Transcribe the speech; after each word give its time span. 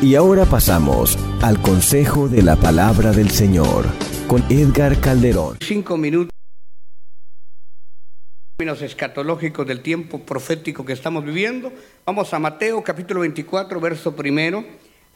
Y 0.00 0.14
ahora 0.14 0.44
pasamos 0.44 1.18
al 1.42 1.60
consejo 1.60 2.28
de 2.28 2.40
la 2.42 2.54
palabra 2.54 3.10
del 3.10 3.30
Señor 3.30 3.84
con 4.28 4.44
Edgar 4.48 5.00
Calderón. 5.00 5.58
Cinco 5.60 5.96
minutos 5.96 6.30
términos 8.56 8.80
escatológicos 8.82 9.66
del 9.66 9.80
tiempo 9.80 10.20
profético 10.20 10.84
que 10.84 10.92
estamos 10.92 11.24
viviendo. 11.24 11.72
Vamos 12.06 12.32
a 12.32 12.38
Mateo 12.38 12.84
capítulo 12.84 13.20
24, 13.20 13.80
verso 13.80 14.14
primero. 14.14 14.64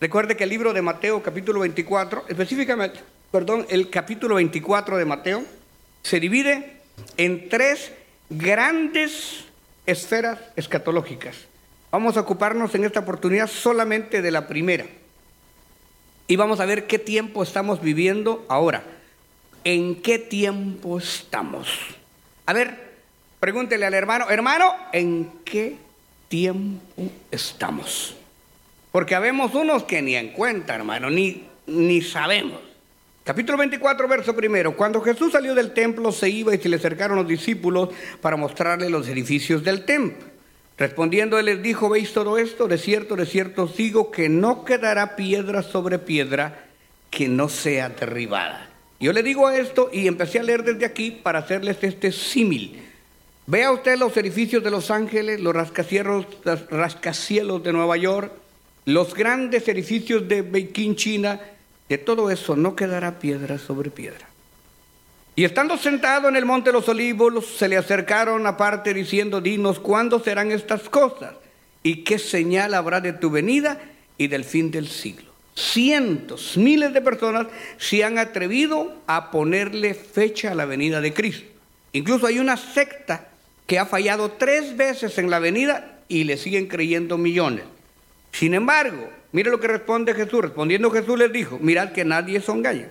Recuerde 0.00 0.36
que 0.36 0.42
el 0.42 0.50
libro 0.50 0.72
de 0.72 0.83
Mateo 0.83 1.22
capítulo 1.22 1.60
24, 1.60 2.24
específicamente, 2.28 2.98
perdón, 3.30 3.64
el 3.70 3.88
capítulo 3.88 4.34
24 4.34 4.96
de 4.96 5.05
Mateo, 5.05 5.44
se 6.02 6.19
divide 6.19 6.78
en 7.16 7.48
tres 7.48 7.92
grandes 8.30 9.44
esferas 9.86 10.41
escatológicas. 10.56 11.52
Vamos 11.92 12.16
a 12.16 12.20
ocuparnos 12.20 12.74
en 12.74 12.84
esta 12.84 13.00
oportunidad 13.00 13.46
solamente 13.46 14.22
de 14.22 14.30
la 14.30 14.48
primera. 14.48 14.86
Y 16.26 16.36
vamos 16.36 16.58
a 16.58 16.64
ver 16.64 16.86
qué 16.86 16.98
tiempo 16.98 17.42
estamos 17.42 17.82
viviendo 17.82 18.46
ahora. 18.48 18.82
¿En 19.62 20.00
qué 20.00 20.18
tiempo 20.18 20.98
estamos? 20.98 21.68
A 22.46 22.54
ver, 22.54 22.94
pregúntele 23.38 23.84
al 23.84 23.92
hermano, 23.92 24.30
hermano, 24.30 24.72
¿en 24.94 25.32
qué 25.44 25.76
tiempo 26.28 27.10
estamos? 27.30 28.16
Porque 28.90 29.14
habemos 29.14 29.54
unos 29.54 29.84
que 29.84 30.00
ni 30.00 30.16
en 30.16 30.28
cuenta, 30.30 30.74
hermano, 30.74 31.10
ni, 31.10 31.44
ni 31.66 32.00
sabemos. 32.00 32.60
Capítulo 33.22 33.58
24, 33.58 34.08
verso 34.08 34.34
primero. 34.34 34.74
Cuando 34.74 35.02
Jesús 35.02 35.32
salió 35.32 35.54
del 35.54 35.74
templo, 35.74 36.10
se 36.10 36.30
iba 36.30 36.54
y 36.54 36.58
se 36.58 36.70
le 36.70 36.76
acercaron 36.76 37.18
los 37.18 37.28
discípulos 37.28 37.90
para 38.22 38.38
mostrarle 38.38 38.88
los 38.88 39.06
edificios 39.08 39.62
del 39.62 39.84
templo. 39.84 40.31
Respondiendo 40.78 41.39
él 41.39 41.47
les 41.47 41.62
dijo, 41.62 41.89
¿veis 41.89 42.12
todo 42.12 42.39
esto? 42.39 42.67
De 42.67 42.78
cierto, 42.78 43.17
de 43.17 43.27
cierto 43.27 43.67
digo 43.67 44.11
que 44.11 44.28
no 44.28 44.65
quedará 44.65 45.17
piedra 45.17 45.62
sobre 45.62 45.98
piedra 45.98 46.65
que 47.11 47.28
no 47.28 47.48
sea 47.48 47.91
derribada. 47.91 48.70
Yo 48.98 49.12
le 49.12 49.23
digo 49.23 49.50
esto 49.50 49.91
y 49.93 50.06
empecé 50.06 50.39
a 50.39 50.43
leer 50.43 50.62
desde 50.62 50.87
aquí 50.87 51.11
para 51.11 51.41
hacerles 51.41 51.78
este 51.83 52.12
símil. 52.12 52.83
Vea 53.47 53.73
usted 53.73 53.98
los 53.98 54.17
edificios 54.17 54.62
de 54.62 54.70
Los 54.70 54.91
Ángeles, 54.91 55.41
los 55.41 55.55
rascacielos, 55.55 56.27
los 56.45 56.70
rascacielos 56.70 57.62
de 57.62 57.73
Nueva 57.73 57.97
York, 57.97 58.33
los 58.84 59.15
grandes 59.15 59.69
edificios 59.69 60.27
de 60.28 60.43
Beijing, 60.43 60.95
China, 60.95 61.41
de 61.89 61.98
todo 61.98 62.31
eso 62.31 62.56
no 62.56 62.75
quedará 62.75 63.19
piedra 63.19 63.59
sobre 63.59 63.91
piedra. 63.91 64.31
Y 65.34 65.44
estando 65.44 65.78
sentado 65.78 66.28
en 66.28 66.36
el 66.36 66.44
monte 66.44 66.69
de 66.69 66.75
los 66.75 66.88
olivos, 66.88 67.47
se 67.47 67.66
le 67.66 67.78
acercaron 67.78 68.47
aparte 68.47 68.92
diciendo, 68.92 69.41
dinos, 69.41 69.80
¿cuándo 69.80 70.20
serán 70.20 70.52
estas 70.52 70.83
cosas? 70.91 71.34
¿Y 71.83 72.05
qué 72.05 72.19
señal 72.19 72.75
habrá 72.75 73.00
de 73.00 73.14
tu 73.14 73.30
venida 73.30 73.80
y 74.19 74.27
del 74.27 74.44
fin 74.44 74.70
del 74.70 74.88
siglo? 74.88 75.32
Cientos, 75.54 76.56
miles 76.56 76.93
de 76.93 77.00
personas 77.00 77.47
se 77.78 78.04
han 78.04 78.19
atrevido 78.19 78.94
a 79.06 79.31
ponerle 79.31 79.94
fecha 79.94 80.53
a 80.53 80.54
la 80.54 80.66
venida 80.66 81.00
de 81.00 81.15
Cristo. 81.15 81.47
Incluso 81.93 82.26
hay 82.26 82.38
una 82.38 82.56
secta 82.56 83.28
que 83.66 83.78
ha 83.78 83.87
fallado 83.87 84.32
tres 84.32 84.76
veces 84.76 85.16
en 85.19 85.31
la 85.31 85.38
venida 85.38 86.00
y 86.09 86.25
le 86.25 86.37
siguen 86.37 86.66
creyendo 86.66 87.16
millones. 87.16 87.64
Sin 88.32 88.53
embargo, 88.54 89.09
mire 89.32 89.50
lo 89.50 89.60
que 89.60 89.69
responde 89.69 90.14
Jesús. 90.14 90.43
Respondiendo 90.43 90.91
Jesús 90.91 91.19
les 91.19 91.32
dijo, 91.32 91.59
mirad 91.59 91.93
que 91.93 92.04
nadie 92.04 92.41
son 92.41 92.59
engaña. 92.59 92.91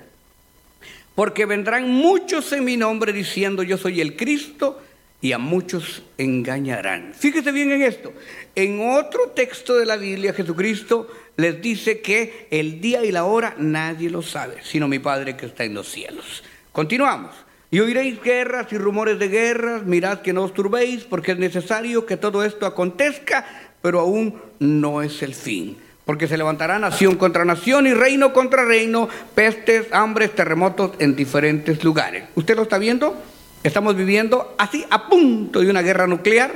Porque 1.16 1.46
vendrán 1.46 1.90
muchos 1.90 2.52
en 2.54 2.64
mi 2.64 2.78
nombre 2.78 3.14
diciendo 3.14 3.64
yo 3.64 3.78
soy 3.78 4.02
el 4.02 4.16
Cristo 4.16 4.82
y 5.22 5.34
a 5.34 5.38
muchos 5.38 6.04
engañarán. 6.18 7.14
Fíjese 7.14 7.52
bien 7.52 7.72
en 7.72 7.84
esto. 7.84 8.12
En 8.56 8.80
otro 8.82 9.30
texto 9.30 9.78
de 9.78 9.86
la 9.86 9.98
Biblia 9.98 10.34
Jesucristo 10.34 11.08
les 11.38 11.62
dice 11.62 12.02
que 12.02 12.48
el 12.50 12.82
día 12.82 13.06
y 13.06 13.12
la 13.12 13.26
hora 13.26 13.56
nadie 13.58 14.10
lo 14.10 14.22
sabe, 14.22 14.58
sino 14.64 14.88
mi 14.88 15.00
Padre 15.00 15.38
que 15.38 15.46
está 15.46 15.64
en 15.64 15.76
los 15.76 15.90
cielos. 15.90 16.44
Continuamos. 16.72 17.36
Y 17.70 17.80
oiréis 17.80 18.22
guerras 18.22 18.68
y 18.74 18.78
rumores 18.78 19.18
de 19.18 19.30
guerras, 19.30 19.86
mirad 19.86 20.22
que 20.22 20.34
no 20.34 20.44
os 20.44 20.54
turbéis, 20.54 21.06
porque 21.06 21.32
es 21.32 21.38
necesario 21.38 22.06
que 22.06 22.18
todo 22.18 22.44
esto 22.44 22.66
acontezca, 22.66 23.46
pero 23.82 24.02
aún 24.02 24.42
no 24.60 25.02
es 25.02 25.22
el 25.22 25.34
fin 25.34 25.78
porque 26.06 26.28
se 26.28 26.38
levantará 26.38 26.80
nación 26.80 27.16
contra 27.16 27.46
nación 27.46 27.88
y 27.88 27.94
reino 27.94 28.34
contra 28.34 28.66
reino, 28.66 29.08
pestes, 29.36 29.88
hambres, 29.92 30.34
terremotos 30.36 30.92
en 31.00 31.16
diferentes 31.16 31.84
lugares. 31.84 32.26
¿Usted 32.36 32.56
lo 32.56 32.64
está 32.64 32.78
viendo? 32.78 33.16
Estamos 33.64 33.96
viviendo 33.96 34.56
así 34.58 34.84
a 34.90 35.08
punto 35.08 35.60
de 35.60 35.70
una 35.70 35.84
guerra 35.84 36.08
nuclear, 36.08 36.52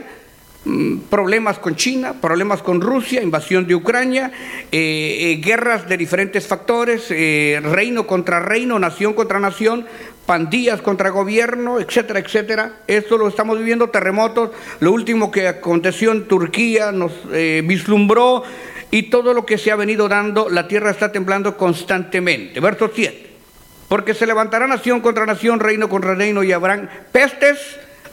mm, 0.66 1.02
problemas 1.02 1.60
con 1.60 1.76
China, 1.76 2.16
problemas 2.20 2.64
con 2.64 2.82
Rusia, 2.82 3.22
invasión 3.22 3.68
de 3.68 3.76
Ucrania, 3.76 4.32
eh, 4.72 5.18
eh, 5.20 5.36
guerras 5.36 5.88
de 5.88 5.98
diferentes 5.98 6.48
factores, 6.48 7.06
eh, 7.12 7.62
reino 7.64 8.08
contra 8.08 8.40
reino, 8.40 8.80
nación 8.80 9.14
contra 9.14 9.40
nación, 9.40 9.86
pandillas 10.26 10.82
contra 10.82 11.12
gobierno, 11.12 11.80
etcétera, 11.80 12.20
etcétera. 12.20 12.80
Esto 12.88 13.20
lo 13.20 13.28
estamos 13.28 13.60
viviendo, 13.60 13.92
terremotos, 13.92 14.50
lo 14.80 14.92
último 14.92 15.30
que 15.30 15.48
aconteció 15.48 16.12
en 16.12 16.28
Turquía 16.28 16.92
nos 16.92 17.12
vislumbró 17.64 18.44
y 18.96 19.04
todo 19.04 19.34
lo 19.34 19.46
que 19.46 19.58
se 19.58 19.72
ha 19.72 19.76
venido 19.76 20.08
dando, 20.08 20.48
la 20.48 20.70
tierra 20.70 20.90
está 20.90 21.12
temblando 21.12 21.58
constantemente. 21.58 22.62
Verso 22.62 22.90
7. 22.96 23.30
Porque 23.90 24.14
se 24.14 24.26
levantará 24.26 24.68
nación 24.68 25.02
contra 25.02 25.26
nación, 25.26 25.60
reino 25.60 25.90
contra 25.90 26.16
reino, 26.16 26.46
y 26.46 26.54
habrán 26.54 26.90
pestes, 27.12 27.60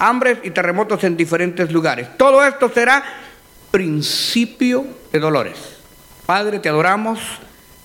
hambres 0.01 0.39
y 0.43 0.51
terremotos 0.51 1.05
en 1.05 1.17
diferentes 1.17 1.71
lugares. 1.71 2.09
Todo 2.17 2.45
esto 2.45 2.69
será 2.69 3.01
principio 3.71 4.85
de 5.13 5.21
dolores. 5.21 5.55
Padre, 6.27 6.59
te 6.59 6.69
adoramos, 6.69 7.21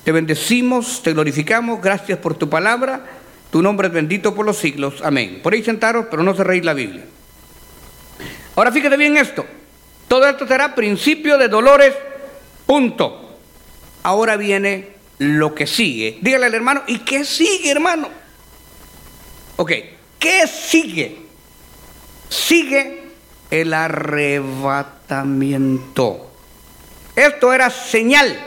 te 0.04 0.12
bendecimos, 0.12 1.04
te 1.04 1.14
glorificamos, 1.14 1.80
gracias 1.80 2.18
por 2.18 2.34
tu 2.34 2.50
palabra. 2.50 3.02
Tu 3.52 3.62
nombre 3.62 3.90
es 3.90 3.94
bendito 3.94 4.34
por 4.34 4.44
los 4.44 4.58
siglos. 4.58 5.04
Amén. 5.04 5.42
Por 5.44 5.54
ahí 5.54 5.64
sentaros, 5.64 6.08
pero 6.10 6.24
no 6.24 6.34
cerréis 6.34 6.66
la 6.66 6.74
Biblia. 6.74 7.04
Ahora 8.56 8.72
fíjate 8.72 8.98
bien 8.98 9.18
esto. 9.18 9.46
Todo 10.08 10.28
esto 10.28 10.48
será 10.48 10.74
principio 10.74 11.38
de 11.38 11.48
dolores 11.48 11.94
Punto. 12.68 13.40
Ahora 14.04 14.38
viene 14.38 14.98
lo 15.20 15.56
que 15.56 15.66
sigue. 15.66 16.18
Dígale 16.22 16.48
al 16.48 16.54
hermano, 16.54 16.84
¿y 16.86 17.00
qué 17.00 17.24
sigue, 17.26 17.72
hermano? 17.72 18.10
Ok, 19.56 19.72
¿qué 20.20 20.46
sigue? 20.48 21.18
Sigue 22.30 23.04
el 23.50 23.74
arrebatamiento. 23.74 26.30
Esto 27.16 27.54
era 27.54 27.70
señal. 27.70 28.38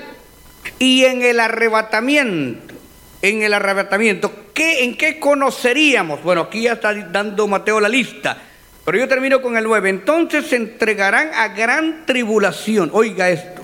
Y 0.79 1.05
en 1.05 1.23
el 1.23 1.41
arrebatamiento, 1.41 2.75
en 3.23 3.43
el 3.43 3.55
arrebatamiento, 3.55 4.31
¿qué, 4.53 4.85
¿en 4.85 4.99
qué 4.99 5.19
conoceríamos? 5.19 6.23
Bueno, 6.23 6.43
aquí 6.43 6.61
ya 6.63 6.75
está 6.75 6.93
dando 6.95 7.49
Mateo 7.49 7.81
la 7.81 7.89
lista. 7.89 8.37
Pero 8.84 8.99
yo 8.99 9.09
termino 9.09 9.41
con 9.41 9.57
el 9.57 9.65
9. 9.65 9.89
Entonces 9.89 10.47
se 10.47 10.57
entregarán 10.57 11.31
a 11.34 11.49
gran 11.49 12.05
tribulación. 12.07 12.91
Oiga 12.93 13.31
esto 13.31 13.59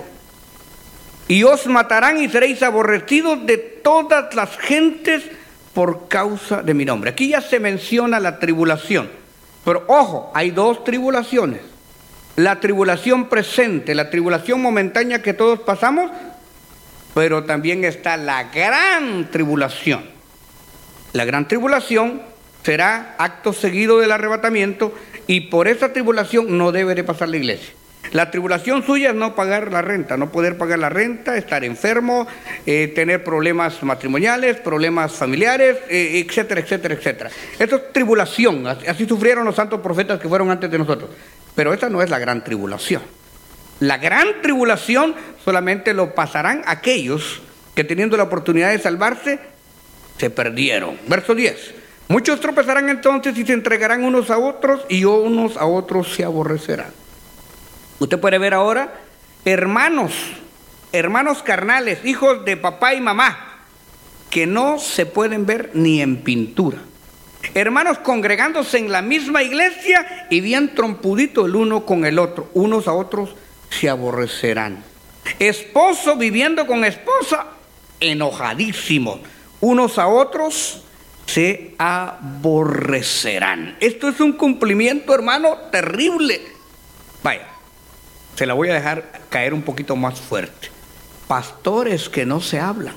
y 1.27 1.43
os 1.43 1.67
matarán 1.67 2.21
y 2.21 2.29
seréis 2.29 2.63
aborrecidos 2.63 3.45
de 3.45 3.57
todas 3.57 4.33
las 4.33 4.57
gentes 4.57 5.23
por 5.73 6.07
causa 6.07 6.63
de 6.63 6.73
mi 6.73 6.85
nombre. 6.85 7.11
Aquí 7.11 7.29
ya 7.29 7.41
se 7.41 7.59
menciona 7.59 8.19
la 8.19 8.39
tribulación, 8.39 9.09
pero 9.65 9.83
ojo, 9.87 10.31
hay 10.33 10.51
dos 10.51 10.83
tribulaciones. 10.83 11.61
La 12.35 12.59
tribulación 12.59 13.29
presente, 13.29 13.95
la 13.95 14.09
tribulación 14.09 14.61
momentánea 14.61 15.21
que 15.21 15.33
todos 15.33 15.59
pasamos, 15.59 16.11
pero 17.13 17.43
también 17.45 17.83
está 17.83 18.15
la 18.15 18.43
gran 18.45 19.31
tribulación. 19.31 20.05
La 21.13 21.25
gran 21.25 21.47
tribulación 21.47 22.21
será 22.63 23.15
acto 23.17 23.53
seguido 23.53 23.99
del 23.99 24.11
arrebatamiento 24.11 24.93
y 25.25 25.41
por 25.41 25.67
esa 25.67 25.93
tribulación 25.93 26.57
no 26.57 26.71
debe 26.71 26.95
de 26.95 27.03
pasar 27.03 27.29
la 27.29 27.37
iglesia. 27.37 27.73
La 28.13 28.31
tribulación 28.31 28.85
suya 28.85 29.09
es 29.09 29.15
no 29.15 29.35
pagar 29.35 29.71
la 29.71 29.81
renta, 29.81 30.15
no 30.15 30.31
poder 30.31 30.57
pagar 30.57 30.79
la 30.79 30.89
renta, 30.89 31.37
estar 31.37 31.63
enfermo, 31.63 32.25
eh, 32.65 32.91
tener 32.95 33.23
problemas 33.23 33.83
matrimoniales, 33.83 34.57
problemas 34.57 35.11
familiares, 35.11 35.77
eh, 35.89 36.23
etcétera, 36.25 36.61
etcétera, 36.61 36.93
etcétera. 36.93 37.29
Esto 37.59 37.75
es 37.75 37.93
tribulación, 37.93 38.65
así 38.65 39.05
sufrieron 39.05 39.45
los 39.45 39.55
santos 39.55 39.81
profetas 39.81 40.19
que 40.19 40.29
fueron 40.29 40.49
antes 40.49 40.71
de 40.71 40.77
nosotros. 40.77 41.09
Pero 41.53 41.73
esta 41.73 41.89
no 41.89 42.01
es 42.01 42.09
la 42.09 42.19
gran 42.19 42.43
tribulación. 42.43 43.01
La 43.79 43.97
gran 43.97 44.41
tribulación 44.41 45.13
solamente 45.43 45.93
lo 45.93 46.15
pasarán 46.15 46.63
aquellos 46.65 47.41
que 47.75 47.83
teniendo 47.83 48.17
la 48.17 48.23
oportunidad 48.23 48.71
de 48.71 48.79
salvarse, 48.79 49.39
se 50.17 50.29
perdieron. 50.31 50.97
Verso 51.07 51.35
10. 51.35 51.75
Muchos 52.07 52.39
tropezarán 52.39 52.89
entonces 52.89 53.37
y 53.37 53.45
se 53.45 53.53
entregarán 53.53 54.03
unos 54.03 54.31
a 54.31 54.39
otros 54.39 54.85
y 54.89 55.03
unos 55.03 55.57
a 55.57 55.65
otros 55.65 56.13
se 56.13 56.23
aborrecerán. 56.23 56.91
Usted 57.99 58.19
puede 58.19 58.37
ver 58.37 58.53
ahora 58.53 58.93
hermanos, 59.45 60.13
hermanos 60.91 61.41
carnales, 61.41 62.03
hijos 62.03 62.45
de 62.45 62.57
papá 62.57 62.93
y 62.93 63.01
mamá, 63.01 63.59
que 64.29 64.45
no 64.45 64.77
se 64.77 65.05
pueden 65.05 65.45
ver 65.45 65.71
ni 65.73 66.01
en 66.01 66.17
pintura. 66.17 66.77
Hermanos 67.53 67.99
congregándose 67.99 68.77
en 68.77 68.91
la 68.91 69.01
misma 69.01 69.41
iglesia 69.41 70.27
y 70.29 70.41
bien 70.41 70.75
trompuditos 70.75 71.47
el 71.47 71.55
uno 71.55 71.85
con 71.85 72.05
el 72.05 72.19
otro. 72.19 72.49
Unos 72.53 72.87
a 72.87 72.93
otros 72.93 73.35
se 73.69 73.89
aborrecerán. 73.89 74.83
Esposo 75.39 76.17
viviendo 76.17 76.67
con 76.67 76.83
esposa, 76.83 77.47
enojadísimos. 77.99 79.19
Unos 79.61 79.97
a 79.97 80.07
otros 80.07 80.83
se 81.25 81.73
aborrecerán. 81.77 83.77
Esto 83.79 84.09
es 84.09 84.19
un 84.19 84.33
cumplimiento, 84.33 85.13
hermano, 85.13 85.57
terrible. 85.71 86.41
Vaya, 87.23 87.47
se 88.37 88.45
la 88.45 88.53
voy 88.53 88.69
a 88.69 88.75
dejar 88.75 89.11
caer 89.29 89.53
un 89.55 89.63
poquito 89.63 89.95
más 89.95 90.21
fuerte. 90.21 90.69
Pastores 91.27 92.07
que 92.07 92.23
no 92.23 92.39
se 92.39 92.59
hablan. 92.59 92.93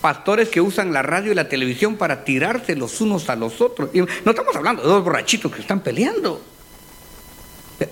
Pastores 0.00 0.48
que 0.48 0.60
usan 0.60 0.92
la 0.92 1.02
radio 1.02 1.30
y 1.30 1.36
la 1.36 1.48
televisión 1.48 1.96
para 1.96 2.24
tirarse 2.24 2.74
los 2.74 3.00
unos 3.00 3.30
a 3.30 3.36
los 3.36 3.60
otros. 3.60 3.90
Y 3.94 4.00
no 4.00 4.06
estamos 4.26 4.56
hablando 4.56 4.82
de 4.82 4.88
dos 4.88 5.04
borrachitos 5.04 5.52
que 5.52 5.60
están 5.60 5.80
peleando. 5.80 6.42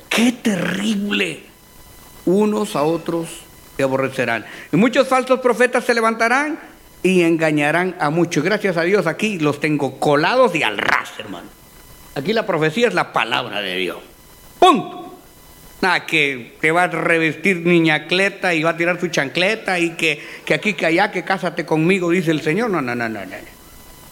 ¡Qué 0.08 0.32
terrible! 0.32 1.44
Unos 2.26 2.74
a 2.74 2.82
otros 2.82 3.28
se 3.76 3.84
aborrecerán. 3.84 4.44
Y 4.72 4.76
muchos 4.76 5.06
falsos 5.06 5.38
profetas 5.38 5.84
se 5.84 5.94
levantarán 5.94 6.58
y 7.04 7.22
engañarán 7.22 7.96
a 8.00 8.10
muchos. 8.10 8.42
Gracias 8.42 8.76
a 8.76 8.82
Dios 8.82 9.06
aquí 9.06 9.38
los 9.38 9.60
tengo 9.60 10.00
colados 10.00 10.56
y 10.56 10.64
al 10.64 10.76
ras, 10.76 11.10
hermano. 11.18 11.48
Aquí 12.16 12.32
la 12.32 12.44
profecía 12.44 12.88
es 12.88 12.94
la 12.94 13.12
palabra 13.12 13.60
de 13.62 13.76
Dios. 13.76 13.98
Punto. 14.58 15.09
Nada, 15.80 16.04
que 16.04 16.56
te 16.60 16.70
va 16.72 16.84
a 16.84 16.86
revestir 16.88 17.64
niñacleta 17.64 18.52
y 18.52 18.62
va 18.62 18.70
a 18.70 18.76
tirar 18.76 19.00
su 19.00 19.08
chancleta 19.08 19.78
y 19.78 19.90
que, 19.90 20.22
que 20.44 20.52
aquí, 20.52 20.74
que 20.74 20.84
allá, 20.84 21.10
que 21.10 21.24
cásate 21.24 21.64
conmigo, 21.64 22.10
dice 22.10 22.30
el 22.30 22.42
Señor. 22.42 22.68
No, 22.68 22.82
no, 22.82 22.94
no, 22.94 23.08
no, 23.08 23.24
no. 23.24 23.36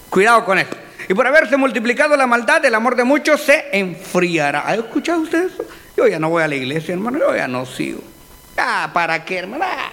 Cuidado 0.08 0.44
con 0.46 0.58
esto. 0.58 0.76
Y 1.08 1.14
por 1.14 1.26
haberse 1.26 1.56
multiplicado 1.56 2.16
la 2.16 2.26
maldad, 2.26 2.64
el 2.64 2.74
amor 2.74 2.96
de 2.96 3.04
muchos 3.04 3.42
se 3.42 3.66
enfriará. 3.72 4.66
¿Ha 4.66 4.74
escuchado 4.76 5.20
usted 5.20 5.46
eso? 5.46 5.64
Yo 5.96 6.06
ya 6.06 6.18
no 6.18 6.30
voy 6.30 6.42
a 6.42 6.48
la 6.48 6.54
iglesia, 6.54 6.94
hermano, 6.94 7.18
yo 7.18 7.36
ya 7.36 7.48
no 7.48 7.66
sigo. 7.66 8.00
Ah, 8.56 8.90
¿para 8.94 9.24
qué, 9.24 9.38
hermano? 9.38 9.64
Ah, 9.66 9.92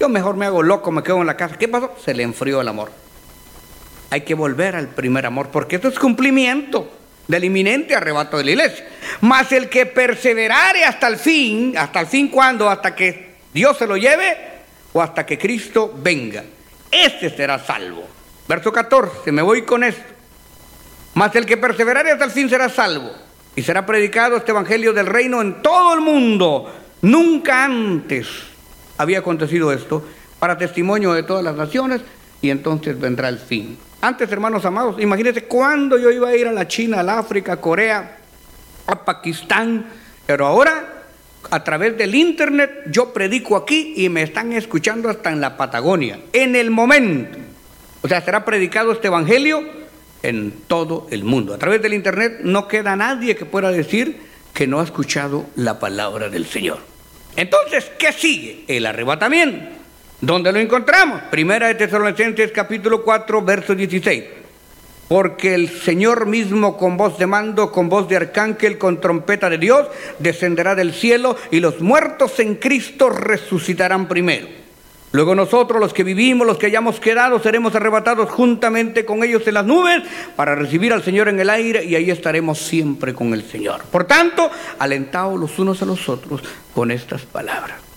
yo 0.00 0.08
mejor 0.08 0.36
me 0.36 0.46
hago 0.46 0.62
loco, 0.62 0.90
me 0.90 1.02
quedo 1.02 1.20
en 1.20 1.26
la 1.26 1.36
casa. 1.36 1.56
¿Qué 1.56 1.68
pasó? 1.68 1.94
Se 2.04 2.14
le 2.14 2.24
enfrió 2.24 2.60
el 2.60 2.68
amor. 2.68 2.90
Hay 4.10 4.22
que 4.22 4.34
volver 4.34 4.74
al 4.74 4.88
primer 4.88 5.24
amor, 5.24 5.50
porque 5.50 5.76
esto 5.76 5.88
es 5.88 5.98
cumplimiento 5.98 6.99
del 7.30 7.44
inminente 7.44 7.94
arrebato 7.94 8.36
de 8.36 8.44
la 8.44 8.50
iglesia. 8.50 8.84
Mas 9.20 9.52
el 9.52 9.68
que 9.68 9.86
perseverare 9.86 10.84
hasta 10.84 11.06
el 11.06 11.16
fin, 11.16 11.74
hasta 11.78 12.00
el 12.00 12.06
fin 12.08 12.28
cuando, 12.28 12.68
hasta 12.68 12.94
que 12.94 13.36
Dios 13.54 13.78
se 13.78 13.86
lo 13.86 13.96
lleve 13.96 14.36
o 14.92 15.00
hasta 15.00 15.24
que 15.24 15.38
Cristo 15.38 15.94
venga, 15.96 16.42
este 16.90 17.30
será 17.30 17.58
salvo. 17.60 18.06
Verso 18.48 18.72
14, 18.72 19.30
me 19.30 19.42
voy 19.42 19.62
con 19.62 19.84
esto. 19.84 20.02
Mas 21.14 21.34
el 21.36 21.46
que 21.46 21.56
perseverare 21.56 22.10
hasta 22.10 22.24
el 22.24 22.30
fin 22.32 22.50
será 22.50 22.68
salvo 22.68 23.12
y 23.54 23.62
será 23.62 23.86
predicado 23.86 24.36
este 24.36 24.50
evangelio 24.50 24.92
del 24.92 25.06
reino 25.06 25.40
en 25.40 25.62
todo 25.62 25.94
el 25.94 26.00
mundo. 26.00 26.72
Nunca 27.02 27.64
antes 27.64 28.26
había 28.98 29.20
acontecido 29.20 29.72
esto 29.72 30.04
para 30.40 30.58
testimonio 30.58 31.12
de 31.12 31.22
todas 31.22 31.44
las 31.44 31.54
naciones 31.54 32.00
y 32.42 32.50
entonces 32.50 32.98
vendrá 32.98 33.28
el 33.28 33.38
fin. 33.38 33.78
Antes, 34.02 34.32
hermanos 34.32 34.64
amados, 34.64 34.96
imagínense 35.00 35.44
cuándo 35.44 35.98
yo 35.98 36.10
iba 36.10 36.28
a 36.28 36.36
ir 36.36 36.48
a 36.48 36.52
la 36.52 36.66
China, 36.66 37.00
al 37.00 37.10
África, 37.10 37.54
a 37.54 37.56
Corea, 37.60 38.18
a 38.86 39.04
Pakistán, 39.04 39.84
pero 40.26 40.46
ahora 40.46 41.02
a 41.50 41.64
través 41.64 41.98
del 41.98 42.14
internet 42.14 42.84
yo 42.86 43.12
predico 43.12 43.56
aquí 43.56 43.94
y 43.96 44.08
me 44.08 44.22
están 44.22 44.52
escuchando 44.52 45.10
hasta 45.10 45.30
en 45.30 45.40
la 45.40 45.56
Patagonia, 45.56 46.18
en 46.32 46.56
el 46.56 46.70
momento. 46.70 47.38
O 48.02 48.08
sea, 48.08 48.22
será 48.22 48.44
predicado 48.44 48.92
este 48.92 49.08
evangelio 49.08 49.62
en 50.22 50.52
todo 50.66 51.06
el 51.10 51.24
mundo. 51.24 51.52
A 51.52 51.58
través 51.58 51.82
del 51.82 51.94
internet 51.94 52.40
no 52.42 52.68
queda 52.68 52.96
nadie 52.96 53.36
que 53.36 53.44
pueda 53.44 53.70
decir 53.70 54.20
que 54.54 54.66
no 54.66 54.80
ha 54.80 54.84
escuchado 54.84 55.46
la 55.56 55.78
palabra 55.78 56.28
del 56.30 56.46
Señor. 56.46 56.78
Entonces, 57.36 57.90
¿qué 57.98 58.12
sigue? 58.12 58.64
El 58.66 58.86
arrebatamiento. 58.86 59.79
¿Dónde 60.20 60.52
lo 60.52 60.58
encontramos? 60.58 61.22
Primera 61.30 61.68
de 61.68 61.76
Tesalonicenses 61.76 62.52
capítulo 62.52 63.02
4, 63.02 63.40
verso 63.40 63.74
16. 63.74 64.24
Porque 65.08 65.54
el 65.54 65.70
Señor 65.70 66.26
mismo 66.26 66.76
con 66.76 66.98
voz 66.98 67.16
de 67.18 67.26
mando, 67.26 67.72
con 67.72 67.88
voz 67.88 68.06
de 68.06 68.16
arcángel, 68.16 68.76
con 68.76 69.00
trompeta 69.00 69.48
de 69.48 69.56
Dios, 69.56 69.88
descenderá 70.18 70.74
del 70.74 70.92
cielo 70.92 71.36
y 71.50 71.60
los 71.60 71.80
muertos 71.80 72.38
en 72.38 72.56
Cristo 72.56 73.08
resucitarán 73.08 74.08
primero. 74.08 74.46
Luego 75.12 75.34
nosotros, 75.34 75.80
los 75.80 75.94
que 75.94 76.04
vivimos, 76.04 76.46
los 76.46 76.58
que 76.58 76.66
hayamos 76.66 77.00
quedado, 77.00 77.40
seremos 77.40 77.74
arrebatados 77.74 78.30
juntamente 78.30 79.06
con 79.06 79.24
ellos 79.24 79.46
en 79.46 79.54
las 79.54 79.64
nubes 79.64 80.02
para 80.36 80.54
recibir 80.54 80.92
al 80.92 81.02
Señor 81.02 81.28
en 81.28 81.40
el 81.40 81.48
aire 81.48 81.82
y 81.82 81.94
ahí 81.96 82.10
estaremos 82.10 82.58
siempre 82.58 83.14
con 83.14 83.32
el 83.32 83.42
Señor. 83.42 83.84
Por 83.90 84.04
tanto, 84.04 84.50
alentaos 84.78 85.40
los 85.40 85.58
unos 85.58 85.80
a 85.80 85.86
los 85.86 86.10
otros 86.10 86.42
con 86.74 86.90
estas 86.90 87.22
palabras. 87.22 87.89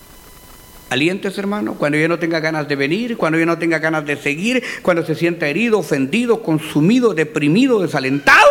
Alientes, 0.94 1.36
hermano, 1.38 1.74
cuando 1.74 1.98
yo 1.98 2.06
no 2.06 2.20
tenga 2.20 2.38
ganas 2.38 2.68
de 2.68 2.76
venir, 2.76 3.16
cuando 3.16 3.36
yo 3.36 3.44
no 3.46 3.58
tenga 3.58 3.80
ganas 3.80 4.06
de 4.06 4.16
seguir, 4.16 4.62
cuando 4.80 5.04
se 5.04 5.16
sienta 5.16 5.48
herido, 5.48 5.80
ofendido, 5.80 6.40
consumido, 6.40 7.14
deprimido, 7.14 7.80
desalentado. 7.80 8.46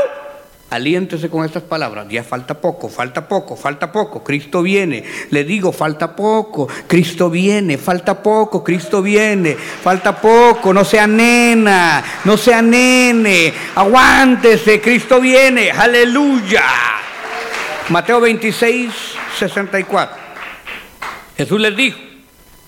Aliéntese 0.69 1.29
con 1.29 1.45
estas 1.45 1.63
palabras. 1.63 2.05
Ya 2.09 2.21
falta 2.21 2.59
poco, 2.59 2.89
falta 2.89 3.29
poco, 3.29 3.55
falta 3.55 3.93
poco. 3.93 4.25
Cristo 4.25 4.61
viene. 4.61 5.05
Le 5.29 5.45
digo, 5.45 5.71
falta 5.71 6.17
poco. 6.17 6.67
Cristo 6.85 7.29
viene, 7.29 7.77
falta 7.77 8.21
poco. 8.21 8.61
Cristo 8.61 9.01
viene, 9.01 9.55
falta 9.55 10.19
poco. 10.19 10.73
No 10.73 10.83
sea 10.83 11.07
nena, 11.07 12.03
no 12.25 12.35
sea 12.35 12.61
nene. 12.61 13.53
Aguántese, 13.75 14.81
Cristo 14.81 15.21
viene. 15.21 15.71
Aleluya. 15.71 16.63
Mateo 17.87 18.19
26, 18.19 18.91
64. 19.39 20.17
Jesús 21.37 21.61
les 21.61 21.77
dijo. 21.77 22.12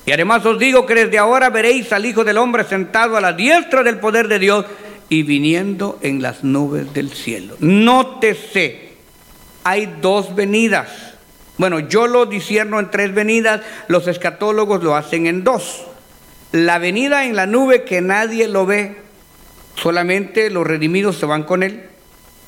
Y 0.05 0.11
además 0.11 0.45
os 0.45 0.59
digo 0.59 0.85
que 0.85 0.93
desde 0.93 1.17
ahora 1.17 1.49
veréis 1.49 1.91
al 1.91 2.05
Hijo 2.05 2.23
del 2.23 2.37
Hombre 2.37 2.63
sentado 2.63 3.17
a 3.17 3.21
la 3.21 3.33
diestra 3.33 3.81
del 3.81 3.99
poder 3.99 4.27
de 4.27 4.39
Dios 4.39 4.65
y 5.09 5.23
viniendo 5.23 5.97
en 6.01 6.21
las 6.21 6.43
nubes 6.43 6.93
del 6.93 7.11
cielo. 7.11 7.55
Nótese, 7.59 8.89
hay 9.63 9.95
dos 10.01 10.35
venidas. 10.35 10.89
Bueno, 11.57 11.79
yo 11.79 12.05
lo 12.05 12.25
disierno 12.25 12.79
en 12.79 12.91
tres 12.91 13.13
venidas, 13.13 13.61
los 13.87 14.07
escatólogos 14.07 14.83
lo 14.83 14.95
hacen 14.95 15.25
en 15.25 15.43
dos. 15.43 15.85
La 16.51 16.77
venida 16.77 17.25
en 17.25 17.35
la 17.35 17.47
nube 17.47 17.83
que 17.83 18.01
nadie 18.01 18.47
lo 18.47 18.65
ve, 18.65 18.97
solamente 19.75 20.49
los 20.49 20.67
redimidos 20.67 21.17
se 21.17 21.25
van 21.25 21.43
con 21.43 21.63
él. 21.63 21.83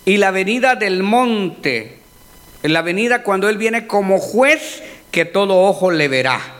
Y 0.05 0.17
la 0.17 0.31
venida 0.31 0.75
del 0.75 1.03
monte, 1.03 1.99
la 2.61 2.81
venida 2.81 3.23
cuando 3.23 3.49
él 3.49 3.57
viene 3.57 3.87
como 3.87 4.19
juez 4.19 4.83
que 5.09 5.25
todo 5.25 5.63
ojo 5.63 5.89
le 5.89 6.07
verá. 6.07 6.56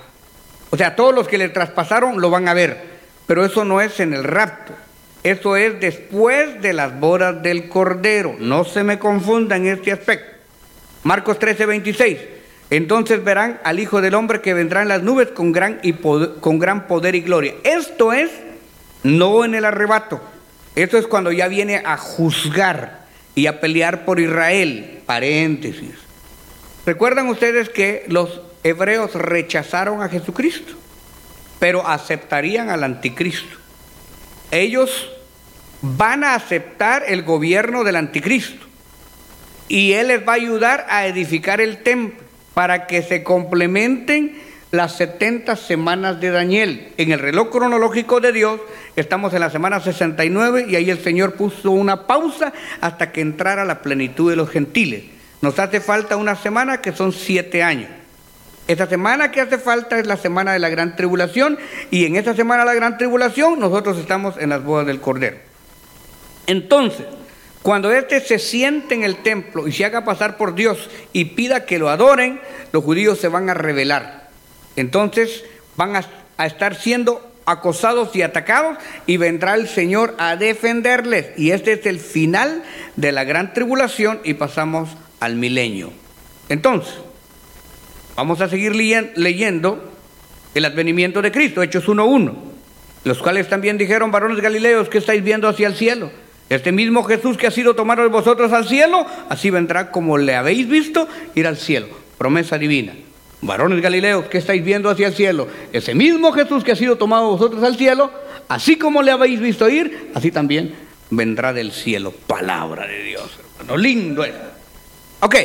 O 0.69 0.77
sea, 0.77 0.95
todos 0.95 1.13
los 1.13 1.27
que 1.27 1.38
le 1.38 1.50
traspasaron 1.50 2.19
lo 2.19 2.29
van 2.29 2.47
a 2.47 2.53
ver, 2.53 2.77
pero 3.25 3.45
eso 3.45 3.65
no 3.65 3.81
es 3.81 4.00
en 4.00 4.13
el 4.13 4.24
rapto. 4.24 4.74
Eso 5.24 5.55
es 5.55 5.79
después 5.79 6.62
de 6.62 6.74
las 6.74 7.00
bodas 7.00 7.41
del 7.41 7.69
Cordero. 7.69 8.36
No 8.39 8.63
se 8.63 8.83
me 8.83 9.00
confunda 9.00 9.55
en 9.55 9.67
este 9.67 9.91
aspecto. 9.91 10.38
Marcos 11.03 11.39
13, 11.39 11.65
26. 11.65 12.17
Entonces 12.69 13.24
verán 13.24 13.59
al 13.63 13.79
Hijo 13.79 14.01
del 14.01 14.13
Hombre 14.13 14.41
que 14.41 14.53
vendrá 14.53 14.81
en 14.81 14.89
las 14.89 15.03
nubes 15.03 15.29
con 15.29 15.51
gran, 15.51 15.79
y 15.83 15.93
con 15.93 16.59
gran 16.59 16.88
poder 16.88 17.15
y 17.15 17.21
gloria. 17.21 17.55
Esto 17.63 18.13
es 18.13 18.29
no 19.03 19.45
en 19.45 19.55
el 19.55 19.65
arrebato. 19.65 20.21
Esto 20.75 20.97
es 20.97 21.07
cuando 21.07 21.31
ya 21.31 21.47
viene 21.47 21.81
a 21.86 21.97
juzgar 21.97 23.05
y 23.36 23.47
a 23.47 23.59
pelear 23.59 24.05
por 24.05 24.19
Israel. 24.19 25.00
Paréntesis. 25.05 25.95
¿Recuerdan 26.86 27.27
ustedes 27.29 27.69
que 27.69 28.05
los 28.07 28.41
hebreos 28.69 29.13
rechazaron 29.13 30.01
a 30.01 30.09
Jesucristo, 30.09 30.74
pero 31.59 31.88
aceptarían 31.88 32.69
al 32.69 32.83
anticristo. 32.83 33.57
Ellos 34.51 35.09
van 35.81 36.24
a 36.24 36.36
aceptar 36.36 37.03
el 37.07 37.24
gobierno 37.24 37.83
del 37.83 37.95
anticristo 37.95 38.65
y 39.67 39.93
él 39.93 40.07
les 40.07 40.27
va 40.27 40.33
a 40.33 40.36
ayudar 40.36 40.86
a 40.89 41.07
edificar 41.07 41.62
el 41.62 41.83
templo. 41.83 42.25
para 42.53 42.88
que 42.88 43.03
se 43.03 43.21
complementen 43.21 44.41
las 44.71 44.97
70 44.97 45.55
semanas 45.57 46.19
de 46.19 46.31
Daniel. 46.31 46.91
En 46.97 47.12
el 47.12 47.19
reloj 47.19 47.51
cronológico 47.51 48.19
de 48.19 48.31
Dios 48.31 48.59
estamos 48.95 49.31
en 49.36 49.41
la 49.41 49.51
semana 49.51 49.79
69 49.79 50.65
y 50.67 50.75
ahí 50.75 50.89
el 50.89 50.97
Señor 50.97 51.33
puso 51.36 51.69
una 51.69 52.07
pausa 52.07 52.53
hasta 52.81 53.12
que 53.12 53.21
entrara 53.21 53.63
la 53.63 53.83
plenitud 53.83 54.31
de 54.31 54.38
los 54.38 54.50
gentiles. 54.50 55.03
Nos 55.41 55.59
hace 55.59 55.81
falta 55.81 56.17
una 56.17 56.36
semana 56.36 56.81
que 56.81 56.93
son 56.93 57.13
siete 57.13 57.62
años. 57.62 57.91
Esta 58.67 58.86
semana 58.86 59.31
que 59.31 59.39
hace 59.39 59.57
falta 59.57 59.97
es 59.97 60.07
la 60.07 60.17
semana 60.17 60.51
de 60.51 60.59
la 60.59 60.67
gran 60.67 60.95
tribulación 60.97 61.57
y 61.89 62.05
en 62.05 62.17
esta 62.17 62.36
semana 62.36 62.63
de 62.63 62.67
la 62.67 62.74
gran 62.74 62.97
tribulación 62.97 63.59
nosotros 63.59 63.97
estamos 63.97 64.36
en 64.38 64.50
las 64.50 64.63
bodas 64.63 64.86
del 64.86 65.00
Cordero. 65.00 65.38
Entonces, 66.47 67.05
cuando 67.62 67.91
éste 67.91 68.19
se 68.19 68.39
siente 68.39 68.93
en 68.93 69.03
el 69.03 69.17
templo 69.17 69.67
y 69.67 69.71
se 69.71 69.86
haga 69.86 70.03
pasar 70.03 70.36
por 70.36 70.53
Dios 70.53 70.89
y 71.13 71.25
pida 71.25 71.65
que 71.65 71.79
lo 71.79 71.89
adoren, 71.89 72.41
los 72.74 72.83
judíos 72.83 73.19
se 73.19 73.29
van 73.29 73.50
a 73.50 73.53
rebelar. 73.53 74.29
Entonces 74.75 75.45
van 75.77 75.95
a, 75.95 76.03
a 76.38 76.45
estar 76.45 76.75
siendo 76.75 77.25
acosados 77.45 78.13
y 78.17 78.21
atacados 78.21 78.77
y 79.05 79.15
vendrá 79.15 79.55
el 79.55 79.69
Señor 79.69 80.13
a 80.17 80.36
defenderles. 80.36 81.27
Y 81.38 81.51
este 81.51 81.74
es 81.74 81.86
el 81.86 82.00
final 82.00 82.63
de 82.97 83.13
la 83.13 83.24
gran 83.24 83.53
tribulación 83.53 84.19
y 84.25 84.33
pasamos 84.33 84.89
al 85.21 85.36
milenio. 85.36 85.93
Entonces, 86.50 86.93
vamos 88.17 88.41
a 88.41 88.50
seguir 88.50 88.75
leyendo 88.75 89.93
el 90.55 90.65
advenimiento 90.65 91.21
de 91.21 91.31
Cristo, 91.31 91.62
Hechos 91.62 91.88
1.1, 91.88 92.33
los 93.03 93.19
cuales 93.19 93.47
también 93.47 93.77
dijeron, 93.77 94.12
varones 94.12 94.41
galileos, 94.41 94.89
que 94.89 94.97
estáis 94.97 95.24
viendo 95.24 95.47
hacia 95.47 95.67
el 95.67 95.75
cielo? 95.75 96.12
Este 96.50 96.71
mismo 96.71 97.03
Jesús 97.03 97.38
que 97.38 97.45
ha 97.45 97.51
sido 97.51 97.75
tomado 97.75 98.01
de 98.01 98.07
vosotros 98.07 98.51
al 98.53 98.67
cielo, 98.67 99.05
así 99.29 99.51
vendrá 99.51 99.91
como 99.91 100.17
le 100.17 100.36
habéis 100.36 100.67
visto 100.67 101.07
ir 101.36 101.45
al 101.45 101.57
cielo. 101.57 101.88
Promesa 102.17 102.57
divina. 102.57 102.93
Varones 103.41 103.81
galileos, 103.81 104.25
que 104.25 104.39
estáis 104.39 104.65
viendo 104.65 104.89
hacia 104.89 105.07
el 105.07 105.13
cielo? 105.13 105.47
Ese 105.71 105.93
mismo 105.93 106.31
Jesús 106.31 106.63
que 106.63 106.71
ha 106.71 106.75
sido 106.75 106.95
tomado 106.95 107.27
vosotros 107.27 107.62
al 107.63 107.77
cielo, 107.77 108.09
así 108.50 108.77
como 108.77 109.03
le 109.03 109.12
habéis 109.12 109.39
visto 109.39 109.69
ir, 109.69 110.09
así 110.15 110.31
también 110.31 110.74
vendrá 111.12 111.53
del 111.53 111.71
cielo. 111.71 112.12
Palabra 112.25 112.88
de 112.88 113.03
Dios, 113.03 113.29
hermano. 113.59 113.77
Lindo 113.77 114.24
es. 114.24 114.33
Ok, 115.19 115.36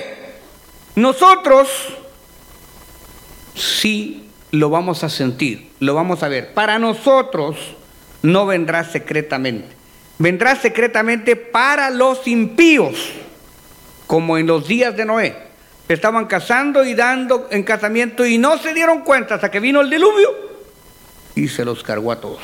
nosotros 0.95 1.69
sí 3.55 4.25
lo 4.51 4.71
vamos 4.71 5.03
a 5.05 5.09
sentir, 5.09 5.71
lo 5.81 5.95
vamos 5.95 6.23
a 6.23 6.29
ver. 6.29 6.53
Para 6.55 6.79
nosotros 6.79 7.57
no 8.23 8.47
vendrá 8.47 8.85
secretamente. 8.85 9.69
Vendrá 10.19 10.55
secretamente 10.55 11.37
para 11.37 11.91
los 11.91 12.29
impíos, 12.29 13.13
como 14.07 14.39
en 14.39 14.47
los 14.47 14.69
días 14.69 14.97
de 14.97 15.05
Noé. 15.05 15.37
Estaban 15.89 16.27
casando 16.27 16.85
y 16.85 16.95
dando 16.95 17.49
en 17.51 17.65
casamiento 17.65 18.25
y 18.25 18.39
no 18.39 18.57
se 18.59 18.73
dieron 18.73 19.01
cuenta 19.01 19.35
hasta 19.35 19.51
que 19.51 19.59
vino 19.61 19.81
el 19.81 19.91
diluvio 19.91 20.31
y 21.35 21.49
se 21.49 21.65
los 21.65 21.83
cargó 21.83 22.13
a 22.13 22.21
todos. 22.21 22.41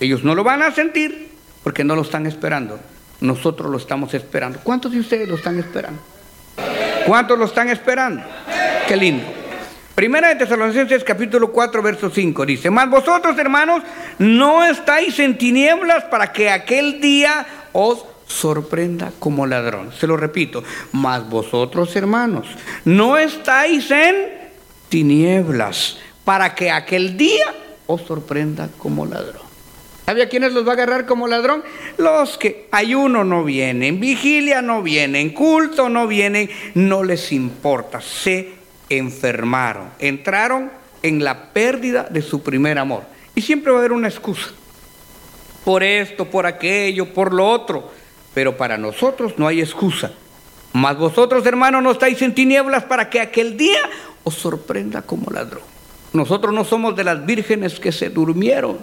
Ellos 0.00 0.22
no 0.24 0.34
lo 0.34 0.44
van 0.44 0.62
a 0.62 0.70
sentir 0.72 1.30
porque 1.62 1.84
no 1.84 1.96
lo 1.96 2.02
están 2.02 2.26
esperando. 2.26 2.78
Nosotros 3.20 3.70
lo 3.70 3.78
estamos 3.78 4.14
esperando. 4.14 4.60
¿Cuántos 4.62 4.92
de 4.92 5.00
ustedes 5.00 5.28
lo 5.28 5.36
están 5.36 5.58
esperando? 5.58 6.00
¿Cuántos 7.06 7.38
lo 7.38 7.46
están 7.46 7.68
esperando? 7.68 8.22
Qué 8.86 8.96
lindo. 8.96 9.37
Primera 9.98 10.28
de 10.28 10.36
Tesalonicenses 10.36 11.02
capítulo 11.02 11.50
4 11.50 11.82
verso 11.82 12.08
5 12.08 12.46
dice, 12.46 12.70
mas 12.70 12.88
vosotros 12.88 13.36
hermanos 13.36 13.82
no 14.20 14.64
estáis 14.64 15.18
en 15.18 15.36
tinieblas 15.36 16.04
para 16.04 16.32
que 16.32 16.50
aquel 16.50 17.00
día 17.00 17.44
os 17.72 18.04
sorprenda 18.24 19.10
como 19.18 19.44
ladrón. 19.44 19.90
Se 19.98 20.06
lo 20.06 20.16
repito, 20.16 20.62
mas 20.92 21.28
vosotros 21.28 21.96
hermanos 21.96 22.46
no 22.84 23.18
estáis 23.18 23.90
en 23.90 24.14
tinieblas 24.88 25.98
para 26.24 26.54
que 26.54 26.70
aquel 26.70 27.16
día 27.16 27.52
os 27.88 28.02
sorprenda 28.02 28.68
como 28.78 29.04
ladrón. 29.04 29.48
¿Sabe 30.06 30.22
a 30.22 30.28
quiénes 30.28 30.52
los 30.52 30.64
va 30.64 30.70
a 30.70 30.74
agarrar 30.74 31.06
como 31.06 31.26
ladrón? 31.26 31.64
Los 31.96 32.38
que 32.38 32.68
ayuno 32.70 33.24
no 33.24 33.42
vienen, 33.42 33.98
vigilia 33.98 34.62
no 34.62 34.80
vienen, 34.80 35.30
culto 35.30 35.88
no 35.88 36.06
vienen, 36.06 36.48
no 36.74 37.02
les 37.02 37.32
importa, 37.32 38.00
se 38.00 38.57
enfermaron, 38.88 39.90
entraron 39.98 40.70
en 41.02 41.22
la 41.22 41.52
pérdida 41.52 42.04
de 42.10 42.22
su 42.22 42.42
primer 42.42 42.78
amor. 42.78 43.02
Y 43.34 43.42
siempre 43.42 43.72
va 43.72 43.78
a 43.78 43.80
haber 43.80 43.92
una 43.92 44.08
excusa, 44.08 44.48
por 45.64 45.82
esto, 45.82 46.24
por 46.24 46.46
aquello, 46.46 47.12
por 47.12 47.32
lo 47.32 47.48
otro, 47.48 47.90
pero 48.34 48.56
para 48.56 48.78
nosotros 48.78 49.34
no 49.36 49.46
hay 49.46 49.60
excusa. 49.60 50.12
Mas 50.72 50.96
vosotros, 50.96 51.44
hermanos, 51.46 51.82
no 51.82 51.92
estáis 51.92 52.20
en 52.22 52.34
tinieblas 52.34 52.84
para 52.84 53.08
que 53.10 53.20
aquel 53.20 53.56
día 53.56 53.80
os 54.24 54.34
sorprenda 54.34 55.02
como 55.02 55.30
ladrón. 55.30 55.62
Nosotros 56.12 56.54
no 56.54 56.64
somos 56.64 56.96
de 56.96 57.04
las 57.04 57.24
vírgenes 57.24 57.78
que 57.78 57.92
se 57.92 58.10
durmieron 58.10 58.78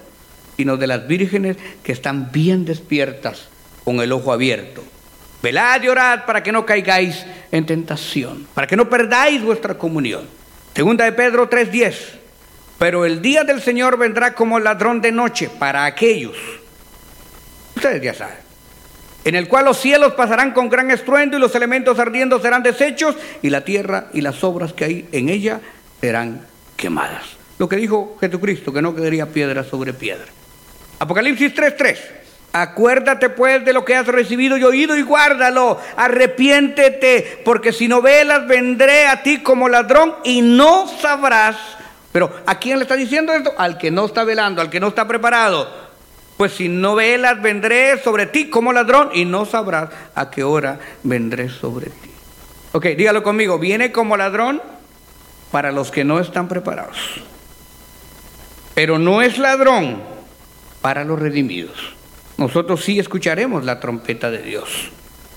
sino 0.58 0.78
de 0.78 0.88
las 0.88 1.08
vírgenes 1.08 1.58
que 1.84 1.92
están 1.92 2.32
bien 2.32 2.66
despiertas 2.66 3.48
con 3.84 4.00
el 4.00 4.12
ojo 4.12 4.32
abierto. 4.32 4.82
Velad 5.46 5.84
y 5.84 5.90
orad 5.90 6.26
para 6.26 6.42
que 6.42 6.52
no 6.52 6.66
caigáis 6.66 7.24
en 7.52 7.68
tentación, 7.68 8.48
para 8.56 8.66
que 8.66 8.76
no 8.76 8.90
perdáis 8.90 9.44
vuestra 9.44 9.78
comunión. 9.78 10.28
Segunda 10.74 11.06
de 11.06 11.12
Pedro 11.12 11.48
3:10. 11.48 11.94
Pero 12.80 13.06
el 13.06 13.22
día 13.22 13.44
del 13.44 13.62
Señor 13.62 13.96
vendrá 13.96 14.34
como 14.34 14.60
ladrón 14.60 15.02
de 15.02 15.12
noche 15.12 15.52
para 15.60 15.86
aquellos. 15.86 16.36
Ustedes 17.76 18.02
ya 18.02 18.16
saben. 18.16 18.38
En 19.24 19.36
el 19.36 19.48
cual 19.48 19.66
los 19.66 19.80
cielos 19.80 20.14
pasarán 20.14 20.52
con 20.52 20.68
gran 20.68 20.90
estruendo 20.90 21.38
y 21.38 21.40
los 21.40 21.54
elementos 21.54 22.00
ardiendo 22.00 22.42
serán 22.42 22.64
deshechos 22.64 23.16
y 23.44 23.52
la 23.52 23.62
tierra 23.62 24.08
y 24.14 24.22
las 24.22 24.44
obras 24.44 24.74
que 24.74 24.86
hay 24.86 25.10
en 25.12 25.30
ella 25.30 25.62
serán 26.02 26.42
quemadas. 26.76 27.24
Lo 27.60 27.70
que 27.70 27.76
dijo 27.76 28.18
Jesucristo, 28.20 28.74
que 28.74 28.82
no 28.82 28.96
quedaría 28.96 29.28
piedra 29.28 29.64
sobre 29.64 29.94
piedra. 29.94 30.26
Apocalipsis 30.98 31.54
3:3. 31.54 32.25
Acuérdate 32.58 33.28
pues 33.28 33.66
de 33.66 33.74
lo 33.74 33.84
que 33.84 33.96
has 33.96 34.08
recibido 34.08 34.56
y 34.56 34.64
oído 34.64 34.96
y 34.96 35.02
guárdalo. 35.02 35.78
Arrepiéntete, 35.98 37.42
porque 37.44 37.74
si 37.74 37.90
no 37.90 38.02
velas 38.02 38.48
vendré 38.48 39.08
a 39.08 39.22
ti 39.24 39.40
como 39.40 39.68
ladrón 39.68 40.16
y 40.24 40.42
no 40.42 40.88
sabrás. 40.88 41.58
Pero 42.14 42.32
¿a 42.46 42.58
quién 42.58 42.78
le 42.78 42.84
está 42.84 42.96
diciendo 42.96 43.34
esto? 43.34 43.52
Al 43.58 43.78
que 43.78 43.92
no 43.92 44.06
está 44.06 44.24
velando, 44.24 44.62
al 44.62 44.70
que 44.70 44.80
no 44.80 44.88
está 44.88 45.06
preparado. 45.06 45.68
Pues 46.38 46.54
si 46.54 46.70
no 46.70 46.96
velas 46.96 47.42
vendré 47.42 48.02
sobre 48.02 48.26
ti 48.26 48.50
como 48.50 48.72
ladrón 48.72 49.10
y 49.14 49.26
no 49.26 49.46
sabrás 49.46 49.90
a 50.16 50.32
qué 50.32 50.46
hora 50.46 50.80
vendré 51.04 51.50
sobre 51.50 51.88
ti. 51.88 52.12
Ok, 52.72 52.86
dígalo 52.86 53.22
conmigo. 53.22 53.60
Viene 53.60 53.92
como 53.92 54.16
ladrón 54.16 54.62
para 55.52 55.74
los 55.74 55.92
que 55.92 56.06
no 56.06 56.22
están 56.22 56.48
preparados. 56.48 56.96
Pero 58.76 58.98
no 58.98 59.22
es 59.22 59.40
ladrón 59.40 60.02
para 60.80 61.04
los 61.04 61.20
redimidos. 61.20 61.96
Nosotros 62.38 62.84
sí 62.84 63.00
escucharemos 63.00 63.64
la 63.64 63.80
trompeta 63.80 64.30
de 64.30 64.40
Dios. 64.40 64.92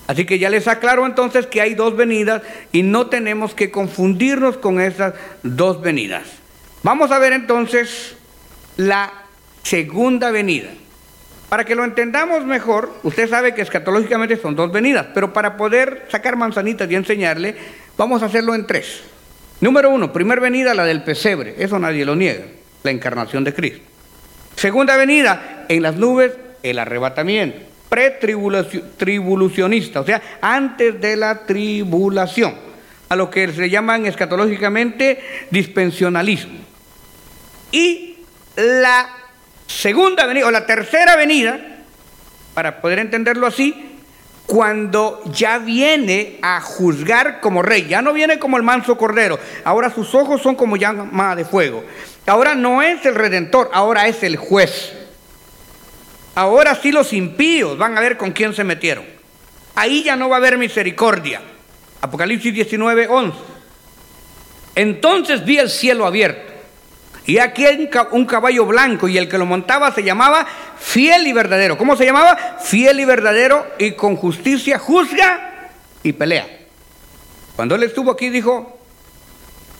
Así 0.08 0.24
que 0.24 0.38
ya 0.38 0.48
les 0.48 0.66
aclaro 0.66 1.04
entonces 1.04 1.46
que 1.46 1.60
hay 1.60 1.74
dos 1.74 1.96
venidas 1.96 2.42
y 2.72 2.82
no 2.82 3.08
tenemos 3.08 3.54
que 3.54 3.70
confundirnos 3.70 4.56
con 4.56 4.80
esas 4.80 5.14
dos 5.42 5.82
venidas. 5.82 6.24
Vamos 6.82 7.10
a 7.10 7.18
ver 7.18 7.34
entonces 7.34 8.16
la 8.76 9.12
segunda 9.62 10.30
venida. 10.30 10.70
Para 11.48 11.64
que 11.64 11.74
lo 11.74 11.84
entendamos 11.84 12.44
mejor, 12.44 12.92
usted 13.02 13.28
sabe 13.28 13.54
que 13.54 13.62
escatológicamente 13.62 14.36
son 14.36 14.56
dos 14.56 14.72
venidas, 14.72 15.06
pero 15.14 15.32
para 15.32 15.56
poder 15.56 16.06
sacar 16.10 16.36
manzanitas 16.36 16.90
y 16.90 16.94
enseñarle, 16.94 17.56
vamos 17.96 18.22
a 18.22 18.26
hacerlo 18.26 18.54
en 18.54 18.66
tres. 18.66 19.02
Número 19.60 19.90
uno, 19.90 20.12
primera 20.12 20.40
venida, 20.40 20.74
la 20.74 20.84
del 20.84 21.02
pesebre, 21.02 21.54
eso 21.58 21.78
nadie 21.78 22.04
lo 22.04 22.14
niega, 22.14 22.44
la 22.82 22.90
encarnación 22.90 23.44
de 23.44 23.54
Cristo. 23.54 23.80
Segunda 24.56 24.96
venida, 24.96 25.66
en 25.68 25.82
las 25.82 25.96
nubes, 25.96 26.32
el 26.70 26.78
arrebatamiento. 26.78 27.58
Pretribulacionista, 27.88 30.00
o 30.00 30.04
sea, 30.04 30.20
antes 30.40 31.00
de 31.00 31.16
la 31.16 31.46
tribulación, 31.46 32.54
a 33.08 33.16
lo 33.16 33.30
que 33.30 33.50
se 33.52 33.70
llaman 33.70 34.06
escatológicamente 34.06 35.20
dispensionalismo. 35.50 36.58
Y 37.72 38.18
la 38.56 39.08
segunda 39.66 40.26
venida, 40.26 40.46
o 40.46 40.50
la 40.50 40.66
tercera 40.66 41.16
venida, 41.16 41.58
para 42.54 42.80
poder 42.80 42.98
entenderlo 42.98 43.46
así, 43.46 43.84
cuando 44.46 45.22
ya 45.26 45.58
viene 45.58 46.38
a 46.40 46.60
juzgar 46.60 47.40
como 47.40 47.62
rey, 47.62 47.86
ya 47.86 48.00
no 48.00 48.14
viene 48.14 48.38
como 48.38 48.56
el 48.56 48.62
manso 48.62 48.96
cordero, 48.96 49.38
ahora 49.62 49.90
sus 49.90 50.14
ojos 50.14 50.40
son 50.40 50.54
como 50.54 50.76
llama 50.76 51.36
de 51.36 51.44
fuego. 51.44 51.84
Ahora 52.26 52.54
no 52.54 52.82
es 52.82 53.04
el 53.04 53.14
redentor, 53.14 53.70
ahora 53.72 54.08
es 54.08 54.22
el 54.22 54.36
juez. 54.36 54.94
Ahora 56.38 56.76
sí 56.76 56.92
los 56.92 57.12
impíos 57.12 57.76
van 57.76 57.98
a 57.98 58.00
ver 58.00 58.16
con 58.16 58.30
quién 58.30 58.54
se 58.54 58.62
metieron. 58.62 59.04
Ahí 59.74 60.04
ya 60.04 60.14
no 60.14 60.28
va 60.28 60.36
a 60.36 60.38
haber 60.38 60.56
misericordia. 60.56 61.40
Apocalipsis 62.00 62.54
19, 62.54 63.08
11. 63.08 63.36
Entonces 64.76 65.44
vi 65.44 65.58
el 65.58 65.68
cielo 65.68 66.06
abierto. 66.06 66.52
Y 67.26 67.38
aquí 67.38 67.66
hay 67.66 67.90
un 68.12 68.24
caballo 68.24 68.66
blanco 68.66 69.08
y 69.08 69.18
el 69.18 69.28
que 69.28 69.36
lo 69.36 69.46
montaba 69.46 69.92
se 69.92 70.04
llamaba 70.04 70.46
fiel 70.78 71.26
y 71.26 71.32
verdadero. 71.32 71.76
¿Cómo 71.76 71.96
se 71.96 72.04
llamaba? 72.04 72.58
Fiel 72.60 73.00
y 73.00 73.04
verdadero 73.04 73.66
y 73.76 73.94
con 73.94 74.14
justicia 74.14 74.78
juzga 74.78 75.72
y 76.04 76.12
pelea. 76.12 76.46
Cuando 77.56 77.74
él 77.74 77.82
estuvo 77.82 78.12
aquí 78.12 78.28
dijo, 78.28 78.78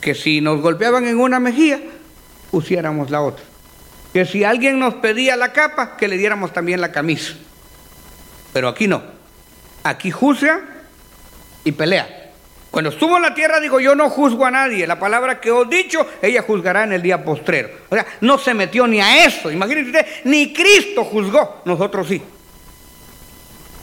que 0.01 0.13
si 0.13 0.41
nos 0.41 0.59
golpeaban 0.59 1.07
en 1.07 1.21
una 1.21 1.39
mejilla, 1.39 1.79
pusiéramos 2.51 3.09
la 3.11 3.21
otra. 3.21 3.48
Que 4.13 4.25
si 4.25 4.43
alguien 4.43 4.79
nos 4.79 4.95
pedía 4.95 5.35
la 5.35 5.53
capa, 5.53 5.97
que 5.97 6.07
le 6.07 6.17
diéramos 6.17 6.51
también 6.53 6.81
la 6.81 6.91
camisa. 6.91 7.33
Pero 8.53 8.67
aquí 8.67 8.87
no. 8.87 9.03
Aquí 9.83 10.11
juzga 10.11 10.61
y 11.63 11.71
pelea. 11.71 12.31
Cuando 12.71 12.91
estuvo 12.91 13.15
en 13.17 13.23
la 13.23 13.33
tierra, 13.33 13.59
digo, 13.59 13.79
yo 13.79 13.95
no 13.95 14.09
juzgo 14.09 14.45
a 14.45 14.51
nadie. 14.51 14.85
La 14.85 14.99
palabra 14.99 15.41
que 15.41 15.49
os 15.51 15.67
he 15.67 15.75
dicho, 15.75 16.05
ella 16.21 16.43
juzgará 16.43 16.83
en 16.83 16.93
el 16.93 17.01
día 17.01 17.23
postrero. 17.23 17.69
O 17.89 17.95
sea, 17.95 18.05
no 18.21 18.37
se 18.37 18.53
metió 18.53 18.85
ni 18.85 19.01
a 19.01 19.25
eso. 19.25 19.51
Imagínense 19.51 19.89
usted, 19.89 20.05
ni 20.25 20.53
Cristo 20.53 21.03
juzgó. 21.03 21.61
Nosotros 21.65 22.07
sí. 22.07 22.21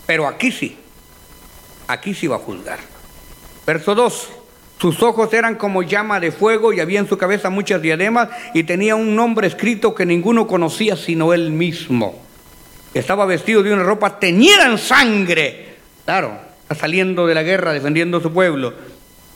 Pero 0.06 0.26
aquí 0.28 0.52
sí. 0.52 0.76
Aquí 1.88 2.14
sí 2.14 2.26
va 2.26 2.36
a 2.36 2.40
juzgar. 2.40 2.78
Verso 3.66 3.94
2. 3.94 4.28
Sus 4.80 5.02
ojos 5.02 5.32
eran 5.32 5.54
como 5.54 5.82
llama 5.82 6.20
de 6.20 6.32
fuego 6.32 6.72
y 6.72 6.80
había 6.80 7.00
en 7.00 7.08
su 7.08 7.16
cabeza 7.16 7.48
muchas 7.48 7.80
diademas 7.80 8.28
y 8.52 8.64
tenía 8.64 8.94
un 8.94 9.16
nombre 9.16 9.46
escrito 9.46 9.94
que 9.94 10.04
ninguno 10.04 10.46
conocía 10.46 10.96
sino 10.96 11.32
él 11.32 11.50
mismo. 11.50 12.22
Estaba 12.92 13.24
vestido 13.24 13.62
de 13.62 13.72
una 13.72 13.82
ropa 13.82 14.18
teñida 14.18 14.66
en 14.66 14.78
sangre. 14.78 15.76
Claro, 16.04 16.38
saliendo 16.78 17.26
de 17.26 17.34
la 17.34 17.42
guerra 17.42 17.72
defendiendo 17.72 18.18
a 18.18 18.22
su 18.22 18.32
pueblo. 18.32 18.74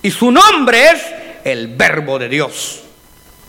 Y 0.02 0.10
su 0.10 0.30
nombre 0.30 0.90
es 0.90 1.06
el 1.44 1.68
Verbo 1.68 2.18
de 2.18 2.28
Dios. 2.28 2.82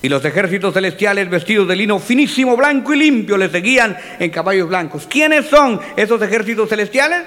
Y 0.02 0.10
los 0.10 0.24
ejércitos 0.26 0.74
celestiales 0.74 1.30
vestidos 1.30 1.68
de 1.68 1.76
lino 1.76 2.00
finísimo, 2.00 2.58
blanco 2.58 2.94
y 2.94 2.98
limpio 2.98 3.38
le 3.38 3.50
seguían 3.50 3.98
en 4.20 4.32
caballos 4.32 4.68
blancos. 4.68 5.06
¿Quiénes 5.08 5.46
son 5.46 5.80
esos 5.96 6.22
ejércitos 6.22 6.70
celestiales? 6.70 7.22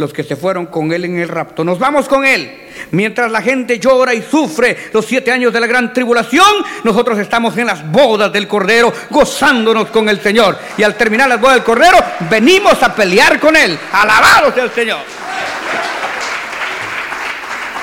Los 0.00 0.12
que 0.14 0.24
se 0.24 0.34
fueron 0.34 0.66
con 0.66 0.90
él 0.92 1.04
en 1.04 1.18
el 1.18 1.28
rapto. 1.28 1.62
Nos 1.62 1.78
vamos 1.78 2.08
con 2.08 2.24
él. 2.24 2.68
Mientras 2.92 3.30
la 3.30 3.42
gente 3.42 3.78
llora 3.78 4.14
y 4.14 4.22
sufre 4.22 4.88
los 4.92 5.04
siete 5.04 5.30
años 5.30 5.52
de 5.52 5.60
la 5.60 5.66
gran 5.66 5.92
tribulación, 5.92 6.64
nosotros 6.82 7.18
estamos 7.18 7.56
en 7.58 7.66
las 7.66 7.88
bodas 7.92 8.32
del 8.32 8.48
Cordero, 8.48 8.92
gozándonos 9.10 9.88
con 9.90 10.08
el 10.08 10.20
Señor. 10.20 10.58
Y 10.78 10.82
al 10.82 10.96
terminar 10.96 11.28
las 11.28 11.38
bodas 11.38 11.56
del 11.56 11.64
Cordero, 11.64 11.98
venimos 12.30 12.82
a 12.82 12.94
pelear 12.94 13.38
con 13.38 13.54
él. 13.54 13.78
Alabado 13.92 14.52
sea 14.54 14.64
el 14.64 14.70
Señor. 14.70 15.00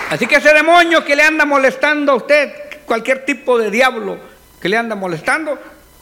Así 0.09 0.25
que 0.25 0.37
ese 0.37 0.53
demonio 0.53 1.05
que 1.05 1.15
le 1.15 1.21
anda 1.21 1.45
molestando 1.45 2.13
a 2.13 2.15
usted, 2.15 2.51
cualquier 2.85 3.25
tipo 3.25 3.59
de 3.59 3.69
diablo 3.69 4.17
que 4.59 4.69
le 4.69 4.77
anda 4.77 4.95
molestando, 4.95 5.59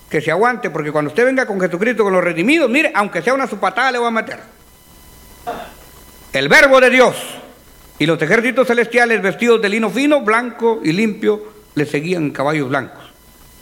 que 0.09 0.21
se 0.21 0.31
aguante, 0.31 0.69
porque 0.69 0.93
cuando 0.93 1.09
usted 1.09 1.25
venga 1.25 1.45
con 1.45 1.59
Jesucristo, 1.59 2.03
con 2.03 2.13
los 2.13 2.23
redimidos, 2.23 2.69
mire, 2.69 2.93
aunque 2.95 3.21
sea 3.21 3.33
una 3.33 3.47
supatada, 3.47 3.91
le 3.91 3.97
va 3.97 4.07
a 4.07 4.11
meter 4.11 4.55
el 6.35 6.49
verbo 6.49 6.81
de 6.81 6.89
Dios 6.89 7.15
y 7.97 8.05
los 8.05 8.21
ejércitos 8.21 8.67
celestiales 8.67 9.21
vestidos 9.21 9.61
de 9.61 9.69
lino 9.69 9.89
fino, 9.89 10.19
blanco 10.19 10.81
y 10.83 10.91
limpio, 10.91 11.41
le 11.75 11.85
seguían 11.85 12.31
caballos 12.31 12.67
blancos. 12.67 13.05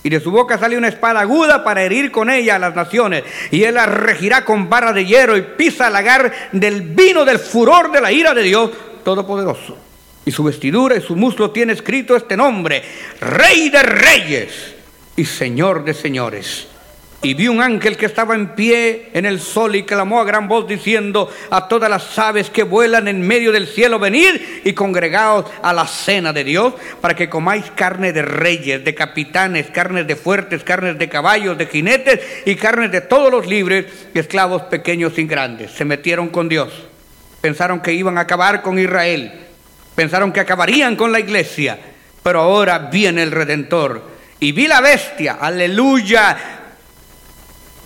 Y 0.01 0.09
de 0.09 0.19
su 0.19 0.31
boca 0.31 0.57
sale 0.57 0.75
una 0.75 0.87
espada 0.87 1.19
aguda 1.19 1.63
para 1.63 1.83
herir 1.83 2.11
con 2.11 2.31
ella 2.31 2.55
a 2.55 2.59
las 2.59 2.75
naciones. 2.75 3.23
Y 3.51 3.63
él 3.63 3.75
la 3.75 3.85
regirá 3.85 4.43
con 4.43 4.69
barra 4.69 4.91
de 4.91 5.05
hierro 5.05 5.37
y 5.37 5.43
pisa 5.43 5.85
el 5.85 5.93
lagar 5.93 6.49
del 6.51 6.81
vino 6.81 7.23
del 7.23 7.37
furor 7.37 7.91
de 7.91 8.01
la 8.01 8.11
ira 8.11 8.33
de 8.33 8.41
Dios 8.41 8.71
Todopoderoso. 9.03 9.77
Y 10.25 10.31
su 10.31 10.43
vestidura 10.43 10.95
y 10.95 11.01
su 11.01 11.15
muslo 11.15 11.51
tiene 11.51 11.73
escrito 11.73 12.15
este 12.15 12.35
nombre, 12.35 12.83
Rey 13.21 13.69
de 13.69 13.83
Reyes 13.83 14.75
y 15.15 15.25
Señor 15.25 15.85
de 15.85 15.93
Señores. 15.93 16.72
Y 17.23 17.35
vi 17.35 17.47
un 17.47 17.61
ángel 17.61 17.95
que 17.95 18.05
estaba 18.05 18.35
en 18.35 18.49
pie 18.49 19.09
en 19.13 19.25
el 19.25 19.39
sol 19.39 19.77
y 19.77 19.83
clamó 19.83 20.19
a 20.19 20.25
gran 20.25 20.49
voz 20.49 20.67
diciendo 20.67 21.31
a 21.49 21.69
todas 21.69 21.89
las 21.89 22.19
aves 22.19 22.49
que 22.49 22.63
vuelan 22.63 23.07
en 23.07 23.25
medio 23.25 23.53
del 23.53 23.65
cielo, 23.65 23.97
venid 23.97 24.41
y 24.65 24.73
congregaos 24.73 25.45
a 25.61 25.71
la 25.71 25.87
cena 25.87 26.33
de 26.33 26.43
Dios 26.43 26.73
para 26.99 27.15
que 27.15 27.29
comáis 27.29 27.71
carne 27.75 28.11
de 28.11 28.23
reyes, 28.23 28.83
de 28.83 28.93
capitanes, 28.93 29.67
carnes 29.69 30.05
de 30.05 30.17
fuertes, 30.17 30.65
carnes 30.65 30.99
de 30.99 31.07
caballos, 31.07 31.57
de 31.57 31.67
jinetes 31.67 32.19
y 32.45 32.55
carnes 32.55 32.91
de 32.91 32.99
todos 32.99 33.31
los 33.31 33.47
libres 33.47 33.85
y 34.13 34.19
esclavos 34.19 34.63
pequeños 34.63 35.17
y 35.17 35.23
grandes. 35.23 35.71
Se 35.71 35.85
metieron 35.85 36.27
con 36.27 36.49
Dios. 36.49 36.73
Pensaron 37.39 37.79
que 37.79 37.93
iban 37.93 38.17
a 38.17 38.21
acabar 38.21 38.61
con 38.61 38.77
Israel. 38.77 39.31
Pensaron 39.95 40.33
que 40.33 40.41
acabarían 40.41 40.97
con 40.97 41.13
la 41.13 41.21
iglesia. 41.21 41.79
Pero 42.21 42.41
ahora 42.41 42.79
viene 42.79 43.23
el 43.23 43.31
Redentor. 43.31 44.11
Y 44.41 44.51
vi 44.51 44.67
la 44.67 44.81
bestia, 44.81 45.37
aleluya, 45.39 46.62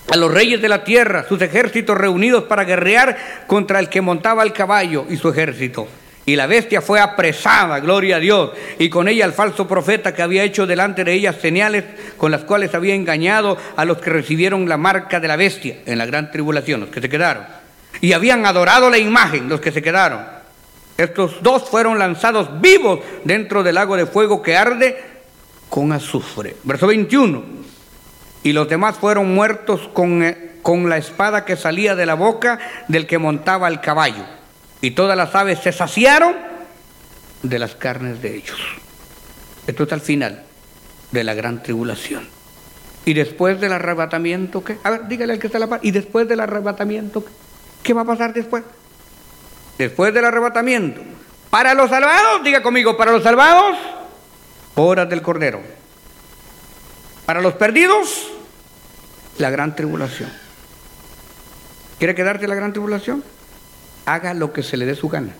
a 0.09 0.15
los 0.15 0.33
reyes 0.33 0.61
de 0.61 0.69
la 0.69 0.83
tierra, 0.83 1.25
sus 1.27 1.41
ejércitos 1.41 1.97
reunidos 1.97 2.45
para 2.45 2.63
guerrear 2.63 3.17
contra 3.45 3.79
el 3.79 3.89
que 3.89 4.01
montaba 4.01 4.43
el 4.43 4.53
caballo 4.53 5.05
y 5.09 5.17
su 5.17 5.29
ejército. 5.29 5.87
Y 6.25 6.35
la 6.35 6.45
bestia 6.45 6.81
fue 6.81 6.99
apresada, 6.99 7.79
gloria 7.79 8.17
a 8.17 8.19
Dios, 8.19 8.51
y 8.79 8.89
con 8.89 9.07
ella 9.07 9.25
el 9.25 9.31
falso 9.31 9.65
profeta 9.65 10.13
que 10.13 10.21
había 10.21 10.43
hecho 10.43 10.67
delante 10.67 11.05
de 11.05 11.13
ella 11.13 11.31
señales 11.31 11.85
con 12.17 12.31
las 12.31 12.43
cuales 12.43 12.75
había 12.75 12.95
engañado 12.95 13.57
a 13.77 13.85
los 13.85 13.99
que 13.99 14.09
recibieron 14.09 14.67
la 14.67 14.75
marca 14.75 15.21
de 15.21 15.27
la 15.29 15.37
bestia 15.37 15.77
en 15.85 15.97
la 15.97 16.05
gran 16.05 16.29
tribulación, 16.29 16.81
los 16.81 16.89
que 16.89 16.99
se 16.99 17.09
quedaron. 17.09 17.45
Y 18.01 18.11
habían 18.11 18.45
adorado 18.45 18.89
la 18.89 18.97
imagen, 18.97 19.47
los 19.47 19.61
que 19.61 19.71
se 19.71 19.81
quedaron. 19.81 20.19
Estos 20.97 21.41
dos 21.41 21.69
fueron 21.69 21.97
lanzados 21.97 22.59
vivos 22.59 22.99
dentro 23.23 23.63
del 23.63 23.75
lago 23.75 23.95
de 23.95 24.05
fuego 24.05 24.41
que 24.41 24.57
arde 24.57 24.97
con 25.69 25.93
azufre. 25.93 26.57
Verso 26.63 26.87
21 26.87 27.56
y 28.47 28.53
los 28.53 28.69
demás 28.69 28.95
fueron 28.95 29.35
muertos 29.35 29.89
con, 29.91 30.23
eh, 30.23 30.51
con 30.61 30.87
la 30.87 30.95
espada 30.95 31.43
que 31.43 31.57
salía 31.57 31.95
de 31.95 32.05
la 32.05 32.13
boca 32.13 32.59
del 32.87 33.05
que 33.05 33.17
montaba 33.17 33.67
el 33.67 33.81
caballo. 33.81 34.23
Y 34.79 34.91
todas 34.91 35.17
las 35.17 35.35
aves 35.35 35.59
se 35.59 35.73
saciaron 35.73 36.33
de 37.43 37.59
las 37.59 37.75
carnes 37.75 38.21
de 38.21 38.37
ellos. 38.37 38.57
Esto 39.67 39.83
está 39.83 39.95
al 39.95 40.01
final 40.01 40.43
de 41.11 41.25
la 41.25 41.33
gran 41.33 41.61
tribulación. 41.61 42.25
Y 43.03 43.15
después 43.15 43.59
del 43.59 43.73
arrebatamiento, 43.73 44.63
¿qué? 44.63 44.77
A 44.81 44.91
ver, 44.91 45.09
dígale 45.09 45.33
al 45.33 45.39
que 45.39 45.47
está 45.47 45.59
la 45.59 45.67
paz. 45.67 45.81
Y 45.83 45.91
después 45.91 46.25
del 46.25 46.39
arrebatamiento, 46.39 47.25
¿qué? 47.25 47.31
¿qué 47.83 47.93
va 47.93 48.03
a 48.03 48.05
pasar 48.05 48.31
después? 48.33 48.63
Después 49.77 50.13
del 50.13 50.23
arrebatamiento. 50.23 51.01
Para 51.49 51.73
los 51.73 51.89
salvados, 51.89 52.45
diga 52.45 52.63
conmigo, 52.63 52.95
para 52.95 53.11
los 53.11 53.23
salvados, 53.23 53.75
horas 54.75 55.09
del 55.09 55.21
Cordero. 55.21 55.59
Para 57.25 57.41
los 57.41 57.55
perdidos, 57.55 58.36
la 59.37 59.49
gran 59.49 59.75
tribulación. 59.75 60.29
¿Quiere 61.97 62.15
quedarte 62.15 62.45
en 62.45 62.49
la 62.49 62.55
gran 62.55 62.73
tribulación? 62.73 63.23
Haga 64.05 64.33
lo 64.33 64.53
que 64.53 64.63
se 64.63 64.77
le 64.77 64.85
dé 64.85 64.95
su 64.95 65.09
gana. 65.09 65.33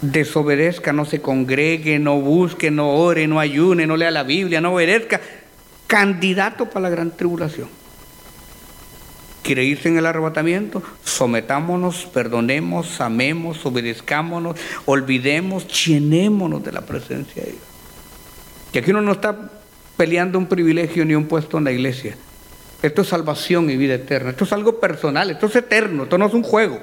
Desobedezca, 0.00 0.92
no 0.92 1.04
se 1.04 1.20
congregue, 1.20 1.98
no 1.98 2.20
busque, 2.20 2.70
no 2.70 2.94
ore, 2.94 3.26
no 3.26 3.40
ayune, 3.40 3.86
no 3.86 3.96
lea 3.96 4.10
la 4.10 4.22
Biblia, 4.22 4.60
no 4.60 4.74
obedezca. 4.74 5.20
Candidato 5.86 6.68
para 6.68 6.80
la 6.80 6.90
gran 6.90 7.10
tribulación. 7.16 7.68
¿Quiere 9.42 9.62
irse 9.64 9.88
en 9.88 9.96
el 9.96 10.06
arrebatamiento? 10.06 10.82
Sometámonos, 11.04 12.06
perdonemos, 12.06 13.00
amemos, 13.00 13.64
obedezcámonos, 13.64 14.58
olvidemos, 14.86 15.68
llenémonos 15.68 16.64
de 16.64 16.72
la 16.72 16.80
presencia 16.80 17.44
de 17.44 17.50
Dios. 17.52 17.62
Que 18.72 18.80
aquí 18.80 18.90
uno 18.90 19.02
no 19.02 19.12
está 19.12 19.52
peleando 19.96 20.38
un 20.38 20.46
privilegio 20.46 21.04
ni 21.04 21.14
un 21.14 21.26
puesto 21.26 21.58
en 21.58 21.64
la 21.64 21.72
iglesia. 21.72 22.16
Esto 22.86 23.02
es 23.02 23.08
salvación 23.08 23.68
y 23.70 23.76
vida 23.76 23.94
eterna. 23.94 24.30
Esto 24.30 24.44
es 24.44 24.52
algo 24.52 24.78
personal, 24.78 25.30
esto 25.30 25.46
es 25.46 25.56
eterno, 25.56 26.04
esto 26.04 26.18
no 26.18 26.26
es 26.26 26.34
un 26.34 26.42
juego. 26.42 26.80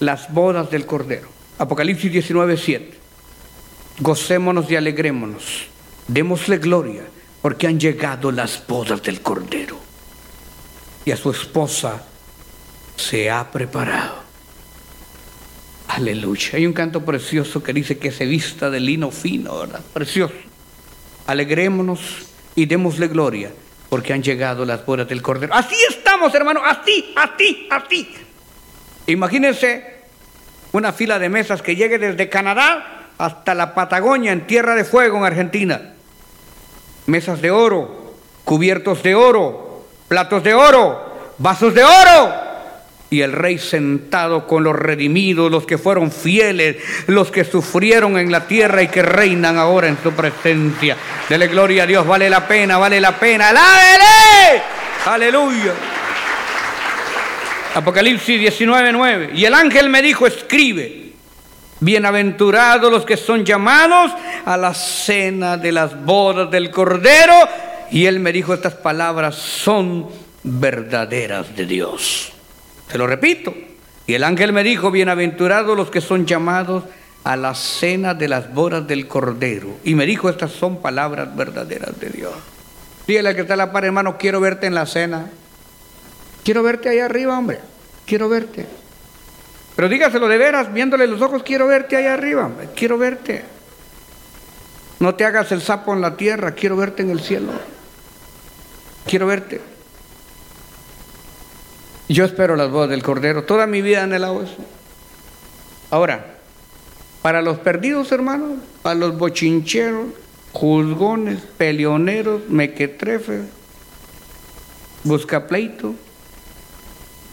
Las 0.00 0.32
bodas 0.32 0.70
del 0.70 0.84
Cordero. 0.84 1.28
Apocalipsis 1.58 2.10
19, 2.10 2.56
7. 2.56 2.98
Gocémonos 4.00 4.70
y 4.70 4.76
alegrémonos. 4.76 5.66
Démosle 6.08 6.58
gloria 6.58 7.04
porque 7.40 7.68
han 7.68 7.78
llegado 7.78 8.32
las 8.32 8.66
bodas 8.66 9.02
del 9.02 9.20
Cordero. 9.20 9.76
Y 11.04 11.12
a 11.12 11.16
su 11.16 11.30
esposa 11.30 12.04
se 12.96 13.30
ha 13.30 13.50
preparado. 13.52 14.16
Aleluya. 15.88 16.50
Hay 16.54 16.66
un 16.66 16.72
canto 16.72 17.04
precioso 17.04 17.62
que 17.62 17.72
dice 17.72 17.98
que 17.98 18.10
se 18.10 18.26
vista 18.26 18.70
de 18.70 18.80
lino 18.80 19.10
fino, 19.10 19.58
¿verdad? 19.58 19.80
Precioso 19.92 20.34
alegrémonos 21.26 22.00
y 22.54 22.66
démosle 22.66 23.08
gloria, 23.08 23.50
porque 23.88 24.12
han 24.12 24.22
llegado 24.22 24.64
las 24.64 24.84
bodas 24.84 25.08
del 25.08 25.22
Cordero. 25.22 25.54
Así 25.54 25.76
estamos, 25.88 26.34
hermano, 26.34 26.62
así, 26.64 27.12
así, 27.16 27.68
así. 27.70 28.14
Imagínense 29.06 30.02
una 30.72 30.92
fila 30.92 31.18
de 31.18 31.28
mesas 31.28 31.62
que 31.62 31.76
llegue 31.76 31.98
desde 31.98 32.28
Canadá 32.28 33.08
hasta 33.18 33.54
la 33.54 33.74
Patagonia, 33.74 34.32
en 34.32 34.46
Tierra 34.46 34.74
de 34.74 34.84
Fuego, 34.84 35.18
en 35.18 35.24
Argentina. 35.24 35.94
Mesas 37.06 37.40
de 37.42 37.50
oro, 37.50 38.14
cubiertos 38.44 39.02
de 39.02 39.14
oro, 39.14 39.84
platos 40.08 40.42
de 40.44 40.54
oro, 40.54 41.34
vasos 41.38 41.74
de 41.74 41.84
oro 41.84 42.51
y 43.12 43.20
el 43.20 43.32
rey 43.32 43.58
sentado 43.58 44.46
con 44.46 44.64
los 44.64 44.74
redimidos, 44.74 45.50
los 45.50 45.66
que 45.66 45.76
fueron 45.76 46.10
fieles, 46.10 46.78
los 47.08 47.30
que 47.30 47.44
sufrieron 47.44 48.16
en 48.16 48.32
la 48.32 48.46
tierra 48.46 48.82
y 48.82 48.88
que 48.88 49.02
reinan 49.02 49.58
ahora 49.58 49.88
en 49.88 49.98
su 50.02 50.12
presencia. 50.12 50.96
Dele 51.28 51.48
gloria 51.48 51.82
a 51.82 51.86
Dios, 51.86 52.06
vale 52.06 52.30
la 52.30 52.48
pena, 52.48 52.78
vale 52.78 52.98
la 53.02 53.18
pena. 53.18 53.50
¡Alábele! 53.50 54.62
Aleluya. 55.04 55.72
Apocalipsis 57.74 58.40
19:9. 58.40 59.32
Y 59.34 59.44
el 59.44 59.52
ángel 59.52 59.90
me 59.90 60.00
dijo, 60.00 60.26
escribe, 60.26 61.12
Bienaventurados 61.80 62.90
los 62.90 63.04
que 63.04 63.18
son 63.18 63.44
llamados 63.44 64.12
a 64.46 64.56
la 64.56 64.72
cena 64.72 65.58
de 65.58 65.72
las 65.72 66.02
bodas 66.02 66.50
del 66.50 66.70
Cordero. 66.70 67.34
Y 67.90 68.06
él 68.06 68.20
me 68.20 68.32
dijo 68.32 68.54
estas 68.54 68.74
palabras 68.74 69.34
son 69.34 70.08
verdaderas 70.44 71.54
de 71.54 71.66
Dios. 71.66 72.32
Se 72.92 72.98
lo 72.98 73.06
repito. 73.06 73.54
Y 74.06 74.12
el 74.12 74.22
ángel 74.22 74.52
me 74.52 74.62
dijo, 74.62 74.90
bienaventurados 74.90 75.74
los 75.74 75.90
que 75.90 76.02
son 76.02 76.26
llamados 76.26 76.84
a 77.24 77.36
la 77.36 77.54
cena 77.54 78.12
de 78.12 78.28
las 78.28 78.52
bodas 78.52 78.86
del 78.86 79.08
Cordero. 79.08 79.78
Y 79.82 79.94
me 79.94 80.04
dijo, 80.04 80.28
estas 80.28 80.52
son 80.52 80.82
palabras 80.82 81.34
verdaderas 81.34 81.98
de 81.98 82.10
Dios. 82.10 82.34
Dígale 83.06 83.34
que 83.34 83.40
está 83.40 83.54
a 83.54 83.56
la 83.56 83.72
par, 83.72 83.86
hermano, 83.86 84.18
quiero 84.18 84.40
verte 84.40 84.66
en 84.66 84.74
la 84.74 84.84
cena. 84.84 85.30
Quiero 86.44 86.62
verte 86.62 86.90
ahí 86.90 86.98
arriba, 86.98 87.38
hombre. 87.38 87.60
Quiero 88.04 88.28
verte. 88.28 88.66
Pero 89.74 89.88
dígaselo 89.88 90.28
de 90.28 90.36
veras, 90.36 90.70
viéndole 90.70 91.06
los 91.06 91.22
ojos, 91.22 91.42
quiero 91.42 91.66
verte 91.66 91.96
ahí 91.96 92.04
arriba, 92.04 92.50
quiero 92.76 92.98
verte. 92.98 93.42
No 95.00 95.14
te 95.14 95.24
hagas 95.24 95.50
el 95.50 95.62
sapo 95.62 95.94
en 95.94 96.02
la 96.02 96.14
tierra, 96.14 96.52
quiero 96.52 96.76
verte 96.76 97.00
en 97.02 97.08
el 97.08 97.20
cielo. 97.20 97.52
Quiero 99.06 99.26
verte. 99.26 99.71
Yo 102.12 102.26
espero 102.26 102.56
las 102.56 102.70
bodas 102.70 102.90
del 102.90 103.02
Cordero. 103.02 103.44
Toda 103.44 103.66
mi 103.66 103.80
vida 103.80 104.04
el 104.04 104.22
agua 104.22 104.44
eso. 104.44 104.56
Ahora, 105.90 106.36
para 107.22 107.40
los 107.40 107.58
perdidos, 107.58 108.12
hermanos, 108.12 108.58
para 108.82 108.96
los 108.96 109.16
bochincheros, 109.16 110.08
juzgones, 110.52 111.40
peleoneros, 111.56 112.42
mequetrefes, 112.50 113.46
busca 115.04 115.46
pleito, 115.46 115.94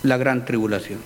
la 0.04 0.16
gran 0.16 0.46
tribulación. 0.46 1.00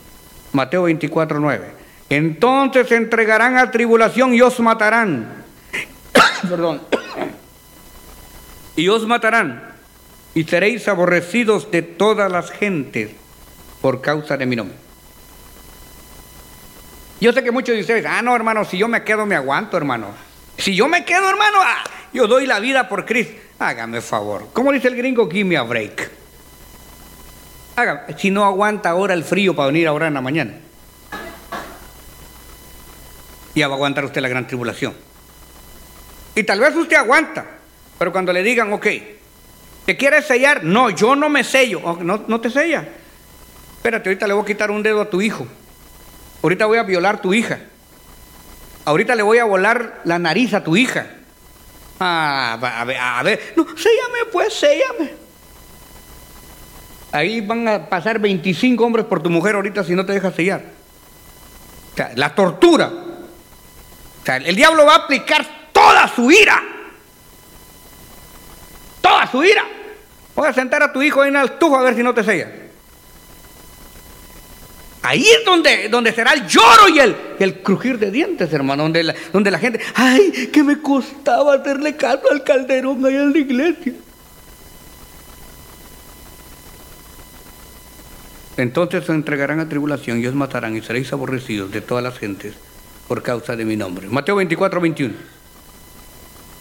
Mateo 0.51 0.83
24, 0.83 1.39
9. 1.39 1.71
Entonces 2.09 2.88
se 2.88 2.95
entregarán 2.95 3.57
a 3.57 3.71
tribulación 3.71 4.36
y 4.36 4.41
os 4.41 4.59
matarán. 4.59 5.45
Perdón. 6.47 6.79
y 8.75 8.88
os 8.88 9.07
matarán. 9.07 9.73
Y 10.36 10.43
seréis 10.43 10.88
aborrecidos 10.88 11.71
de 11.71 11.81
todas 11.81 12.31
las 12.31 12.51
gentes 12.51 13.22
por 13.83 13.99
causa 13.99 14.37
de 14.37 14.45
mi 14.45 14.55
nombre. 14.55 14.77
Yo 17.19 17.33
sé 17.33 17.43
que 17.43 17.51
muchos 17.51 17.75
de 17.75 17.81
ustedes, 17.81 18.05
ah, 18.07 18.21
no, 18.21 18.33
hermano, 18.33 18.63
si 18.63 18.77
yo 18.77 18.87
me 18.87 19.03
quedo, 19.03 19.25
me 19.25 19.35
aguanto, 19.35 19.75
hermano. 19.75 20.07
Si 20.57 20.73
yo 20.73 20.87
me 20.87 21.03
quedo, 21.03 21.29
hermano, 21.29 21.57
ah, 21.61 21.83
yo 22.13 22.25
doy 22.25 22.47
la 22.47 22.61
vida 22.61 22.87
por 22.87 23.05
Cristo. 23.05 23.33
Hágame 23.59 23.99
favor. 23.99 24.47
¿Cómo 24.53 24.71
dice 24.71 24.87
el 24.87 24.95
gringo? 24.95 25.29
Give 25.29 25.43
me 25.43 25.57
a 25.57 25.63
break 25.63 26.11
si 28.17 28.31
no 28.31 28.45
aguanta 28.45 28.89
ahora 28.89 29.13
el 29.13 29.25
frío 29.25 29.53
para 29.53 29.67
venir 29.67 29.87
ahora 29.87 30.07
en 30.07 30.13
la 30.13 30.21
mañana. 30.21 30.53
Ya 33.53 33.67
va 33.67 33.73
a 33.73 33.75
aguantar 33.75 34.05
usted 34.05 34.21
la 34.21 34.29
gran 34.29 34.47
tribulación. 34.47 34.93
Y 36.35 36.43
tal 36.43 36.61
vez 36.61 36.73
usted 36.73 36.95
aguanta, 36.95 37.45
pero 37.99 38.13
cuando 38.13 38.31
le 38.31 38.43
digan, 38.43 38.71
ok, 38.71 38.87
¿te 39.85 39.97
quieres 39.97 40.25
sellar? 40.25 40.63
No, 40.63 40.89
yo 40.89 41.17
no 41.17 41.27
me 41.27 41.43
sello. 41.43 41.81
Oh, 41.83 41.97
no, 42.01 42.23
no 42.27 42.39
te 42.39 42.49
sella. 42.49 42.87
Espérate, 43.83 44.07
ahorita 44.07 44.27
le 44.27 44.33
voy 44.33 44.43
a 44.43 44.45
quitar 44.45 44.71
un 44.71 44.81
dedo 44.81 45.01
a 45.01 45.09
tu 45.09 45.21
hijo. 45.21 45.45
Ahorita 46.41 46.67
voy 46.67 46.77
a 46.77 46.83
violar 46.83 47.15
a 47.15 47.21
tu 47.21 47.33
hija. 47.33 47.59
Ahorita 48.85 49.13
le 49.13 49.23
voy 49.23 49.39
a 49.39 49.43
volar 49.43 49.99
la 50.05 50.17
nariz 50.19 50.53
a 50.53 50.63
tu 50.63 50.77
hija. 50.77 51.05
Ah, 51.99 52.53
a 52.53 52.85
ver, 52.85 52.97
a 52.97 53.21
ver. 53.23 53.53
No, 53.57 53.65
séllame, 53.65 54.31
pues, 54.31 54.53
séllame. 54.53 55.11
Ahí 57.11 57.41
van 57.41 57.67
a 57.67 57.89
pasar 57.89 58.19
25 58.19 58.85
hombres 58.85 59.05
por 59.05 59.21
tu 59.21 59.29
mujer 59.29 59.55
ahorita 59.55 59.83
si 59.83 59.95
no 59.95 60.05
te 60.05 60.13
dejas 60.13 60.33
sellar. 60.33 60.61
O 61.91 61.95
sea, 61.97 62.13
la 62.15 62.33
tortura. 62.33 62.87
O 62.87 64.25
sea, 64.25 64.37
el 64.37 64.55
diablo 64.55 64.85
va 64.85 64.93
a 64.93 64.99
aplicar 64.99 65.45
toda 65.73 66.07
su 66.07 66.31
ira. 66.31 66.63
Toda 69.01 69.29
su 69.29 69.43
ira. 69.43 69.65
Voy 70.33 70.47
a 70.47 70.53
sentar 70.53 70.81
a 70.83 70.93
tu 70.93 71.01
hijo 71.01 71.21
ahí 71.21 71.27
en 71.27 71.35
el 71.35 71.51
tubo 71.59 71.77
a 71.77 71.81
ver 71.81 71.95
si 71.95 72.01
no 72.01 72.13
te 72.13 72.23
sella. 72.23 72.62
Ahí 75.03 75.21
es 75.21 75.43
donde, 75.45 75.89
donde 75.89 76.13
será 76.13 76.31
el 76.31 76.47
lloro 76.47 76.87
y 76.87 76.97
el, 76.99 77.15
el 77.37 77.61
crujir 77.61 77.99
de 77.99 78.09
dientes, 78.09 78.51
hermano. 78.53 78.83
Donde 78.83 79.03
la, 79.03 79.15
donde 79.33 79.51
la 79.51 79.59
gente, 79.59 79.81
ay, 79.95 80.49
que 80.51 80.63
me 80.63 80.81
costaba 80.81 81.55
hacerle 81.55 81.97
caso 81.97 82.31
al 82.31 82.41
calderón 82.43 83.05
allá 83.05 83.23
en 83.23 83.33
la 83.33 83.37
iglesia. 83.37 83.93
Entonces 88.55 89.03
os 89.03 89.09
entregarán 89.09 89.59
a 89.59 89.67
tribulación 89.67 90.21
y 90.21 90.27
os 90.27 90.35
matarán 90.35 90.77
y 90.77 90.81
seréis 90.81 91.11
aborrecidos 91.11 91.69
de 91.71 91.81
todas 91.81 92.03
las 92.03 92.17
gentes 92.17 92.53
por 93.09 93.21
causa 93.21 93.57
de 93.57 93.65
mi 93.65 93.75
nombre. 93.75 94.07
Mateo 94.07 94.37
24, 94.37 94.79
21. 94.79 95.13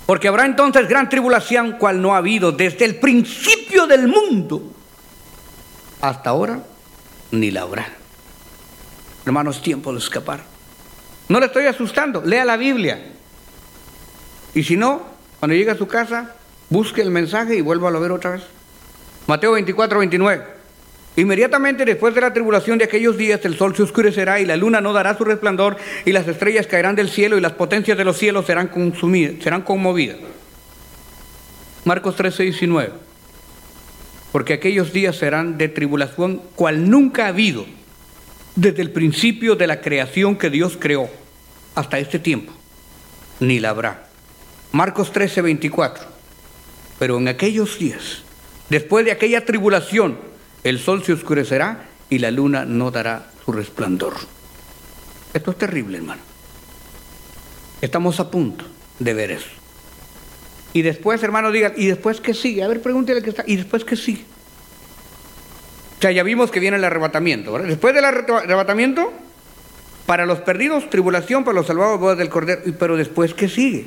Porque 0.05 0.27
habrá 0.27 0.47
entonces 0.47 0.89
gran 0.89 1.09
tribulación 1.09 1.73
cual 1.79 2.03
no 2.03 2.15
ha 2.15 2.19
habido 2.19 2.51
desde 2.51 2.87
el 2.87 2.97
principio 2.97 3.87
del 3.87 4.09
mundo 4.09 4.73
hasta 6.01 6.31
ahora, 6.31 6.65
ni 7.31 7.53
la 7.53 7.63
habrá. 7.63 8.02
Hermanos, 9.25 9.63
tiempo 9.63 9.93
de 9.93 9.99
escapar. 9.99 10.43
No 11.29 11.39
le 11.41 11.47
estoy 11.47 11.67
asustando, 11.67 12.23
lea 12.25 12.45
la 12.45 12.57
Biblia. 12.57 13.01
Y 14.55 14.65
si 14.65 14.77
no, 14.77 15.03
cuando 15.39 15.55
llegue 15.55 15.71
a 15.71 15.77
su 15.77 15.87
casa, 15.87 16.35
busque 16.69 17.01
el 17.01 17.11
mensaje 17.11 17.57
y 17.57 17.61
vuelva 17.61 17.89
a 17.89 17.99
ver 17.99 18.13
otra 18.13 18.33
vez. 18.33 18.43
Mateo 19.27 19.53
24, 19.53 19.99
29. 19.99 20.45
Inmediatamente 21.17 21.85
después 21.85 22.15
de 22.15 22.23
la 22.23 22.33
tribulación 22.33 22.79
de 22.79 22.85
aquellos 22.85 23.19
días 23.19 23.45
el 23.45 23.57
sol 23.57 23.77
se 23.77 23.83
oscurecerá 23.83 24.41
y 24.41 24.47
la 24.47 24.57
luna 24.57 24.81
no 24.81 24.95
dará 24.95 25.17
su 25.17 25.25
resplandor 25.25 25.77
y 26.07 26.13
las 26.13 26.27
estrellas 26.27 26.67
caerán 26.67 26.97
del 26.97 27.11
cielo 27.11 27.37
y 27.37 27.43
las 27.43 27.53
potencias 27.53 27.99
de 27.99 28.05
los 28.05 28.17
cielos 28.17 28.47
serán 28.47 28.69
consumidas, 28.69 29.35
serán 29.43 29.63
conmovidas. 29.63 30.17
Marcos 31.85 32.17
13, 32.17 32.45
19. 32.45 32.91
Porque 34.33 34.55
aquellos 34.55 34.93
días 34.93 35.17
serán 35.17 35.59
de 35.59 35.69
tribulación 35.69 36.41
cual 36.55 36.89
nunca 36.89 37.27
ha 37.27 37.29
habido 37.29 37.67
desde 38.57 38.83
el 38.83 38.91
principio 38.91 39.57
de 39.57 39.67
la 39.67 39.81
creación 39.81 40.37
que 40.37 40.51
Dios 40.51 40.77
creó 40.79 41.09
hasta 41.75 41.99
este 41.99 42.19
tiempo, 42.19 42.53
ni 43.41 43.61
la 43.61 43.71
habrá. 43.71 44.09
Marcos 44.73 45.13
13, 45.13 45.43
24. 45.43 46.05
Pero 46.99 47.19
en 47.19 47.29
aquellos 47.29 47.79
días, 47.79 48.23
después 48.69 49.05
de 49.05 49.13
aquella 49.13 49.45
tribulación, 49.45 50.19
el 50.65 50.79
sol 50.79 51.03
se 51.03 51.13
oscurecerá 51.13 51.89
y 52.11 52.19
la 52.19 52.31
luna 52.31 52.65
no 52.65 52.91
dará 52.91 53.31
su 53.45 53.53
resplandor. 53.53 54.15
Esto 55.35 55.51
es 55.51 55.59
terrible, 55.59 55.99
hermano. 55.99 56.23
Estamos 57.81 58.21
a 58.21 58.31
punto 58.31 58.65
de 58.99 59.15
ver 59.15 59.33
eso. 59.33 59.49
Y 60.73 60.83
después, 60.83 61.23
hermano, 61.23 61.51
diga, 61.51 61.73
¿y 61.77 61.87
después 61.87 62.21
qué 62.21 62.35
sigue? 62.35 62.63
A 62.63 62.69
ver, 62.69 62.81
pregúntele 62.81 63.23
qué 63.23 63.31
está. 63.31 63.45
¿Y 63.47 63.57
después 63.57 63.85
qué 63.85 63.97
sigue? 63.97 64.25
Sea, 66.03 66.13
ya 66.13 66.23
vimos 66.23 66.51
que 66.51 66.61
viene 66.61 66.77
el 66.77 66.85
arrebatamiento, 66.85 67.53
¿verdad? 67.53 67.69
Después 67.69 67.95
del 67.95 68.05
arrebatamiento, 68.05 69.11
para 70.05 70.27
los 70.27 70.41
perdidos, 70.41 70.91
tribulación, 70.91 71.45
para 71.45 71.55
los 71.55 71.67
salvados, 71.67 71.99
bodas 71.99 72.19
del 72.19 72.29
Cordero. 72.29 72.61
Pero 72.79 72.97
después, 72.99 73.33
¿qué 73.33 73.49
sigue? 73.49 73.87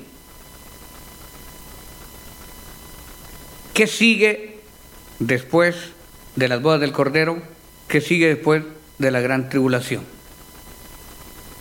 ¿Qué 3.74 3.86
sigue 3.86 4.62
después 5.20 5.76
de 6.36 6.48
las 6.48 6.62
bodas 6.62 6.82
del 6.82 6.92
Cordero 6.92 7.42
que 7.88 8.02
sigue 8.02 8.28
después 8.28 8.64
de 8.98 9.12
la 9.12 9.22
gran 9.22 9.50
tribulación. 9.50 10.04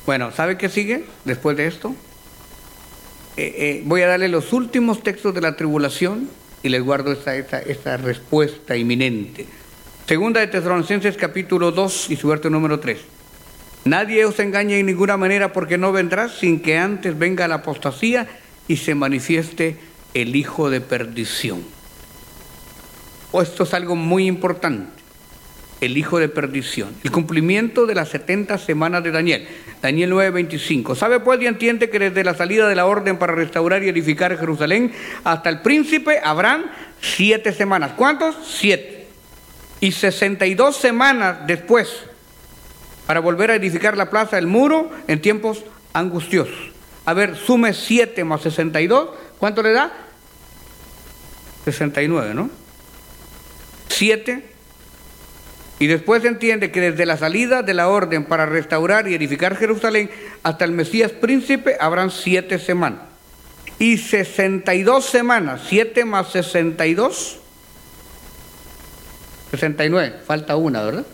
Bueno, 0.06 0.32
¿sabe 0.32 0.58
qué 0.58 0.68
sigue 0.68 1.04
después 1.24 1.56
de 1.56 1.66
esto? 1.66 1.94
Eh, 3.36 3.54
eh, 3.56 3.82
voy 3.84 4.02
a 4.02 4.08
darle 4.08 4.28
los 4.28 4.52
últimos 4.52 5.02
textos 5.02 5.34
de 5.34 5.40
la 5.40 5.56
tribulación 5.56 6.28
y 6.62 6.68
les 6.68 6.82
guardo 6.82 7.12
esta, 7.12 7.36
esta, 7.36 7.96
respuesta 7.96 8.76
inminente. 8.76 9.46
Segunda 10.06 10.40
de 10.40 10.46
Tesalonicenses 10.48 11.16
capítulo 11.16 11.72
2 11.72 12.10
y 12.10 12.16
su 12.16 12.28
verso 12.28 12.50
número 12.50 12.80
3. 12.80 12.98
Nadie 13.84 14.24
os 14.24 14.38
engañe 14.38 14.78
en 14.78 14.86
ninguna 14.86 15.16
manera 15.16 15.52
porque 15.52 15.78
no 15.78 15.92
vendrá 15.92 16.28
sin 16.28 16.60
que 16.60 16.78
antes 16.78 17.18
venga 17.18 17.48
la 17.48 17.56
apostasía 17.56 18.26
y 18.68 18.76
se 18.76 18.94
manifieste 18.94 19.76
el 20.14 20.36
hijo 20.36 20.70
de 20.70 20.80
perdición 20.80 21.74
esto 23.42 23.64
es 23.64 23.74
algo 23.74 23.96
muy 23.96 24.26
importante, 24.26 24.90
el 25.80 25.96
hijo 25.96 26.18
de 26.18 26.28
perdición, 26.28 26.94
el 27.02 27.10
cumplimiento 27.10 27.86
de 27.86 27.94
las 27.94 28.08
70 28.10 28.58
semanas 28.58 29.02
de 29.02 29.10
Daniel, 29.10 29.48
Daniel 29.82 30.12
9:25. 30.12 30.94
¿Sabe 30.94 31.20
pues 31.20 31.40
y 31.42 31.46
entiende 31.46 31.90
que 31.90 31.98
desde 31.98 32.24
la 32.24 32.34
salida 32.34 32.68
de 32.68 32.74
la 32.74 32.86
orden 32.86 33.18
para 33.18 33.34
restaurar 33.34 33.82
y 33.82 33.88
edificar 33.88 34.36
Jerusalén 34.38 34.92
hasta 35.24 35.48
el 35.48 35.60
príncipe 35.60 36.20
habrán 36.22 36.70
siete 37.00 37.52
semanas? 37.52 37.92
¿Cuántos? 37.96 38.36
Siete. 38.46 39.03
Y 39.84 39.92
62 39.92 40.78
semanas 40.78 41.46
después 41.46 41.90
para 43.06 43.20
volver 43.20 43.50
a 43.50 43.56
edificar 43.56 43.98
la 43.98 44.08
plaza 44.08 44.36
del 44.36 44.46
muro 44.46 44.90
en 45.08 45.20
tiempos 45.20 45.62
angustiosos. 45.92 46.56
A 47.04 47.12
ver, 47.12 47.36
sume 47.36 47.74
7 47.74 48.24
más 48.24 48.40
62, 48.40 49.10
¿cuánto 49.38 49.62
le 49.62 49.72
da? 49.72 49.92
69, 51.66 52.32
¿no? 52.32 52.48
7 53.88 54.46
Y 55.80 55.86
después 55.86 56.22
se 56.22 56.28
entiende 56.28 56.70
que 56.70 56.80
desde 56.80 57.04
la 57.04 57.18
salida 57.18 57.62
de 57.62 57.74
la 57.74 57.90
orden 57.90 58.24
para 58.24 58.46
restaurar 58.46 59.06
y 59.06 59.14
edificar 59.14 59.54
Jerusalén 59.54 60.10
hasta 60.44 60.64
el 60.64 60.72
Mesías 60.72 61.12
príncipe 61.12 61.76
habrán 61.78 62.10
siete 62.10 62.58
semanas. 62.58 63.02
Y 63.78 63.98
62 63.98 65.04
semanas, 65.04 65.60
7 65.68 66.06
más 66.06 66.32
62, 66.32 67.40
69, 69.56 70.16
falta 70.26 70.56
una, 70.56 70.82
¿verdad? 70.82 71.06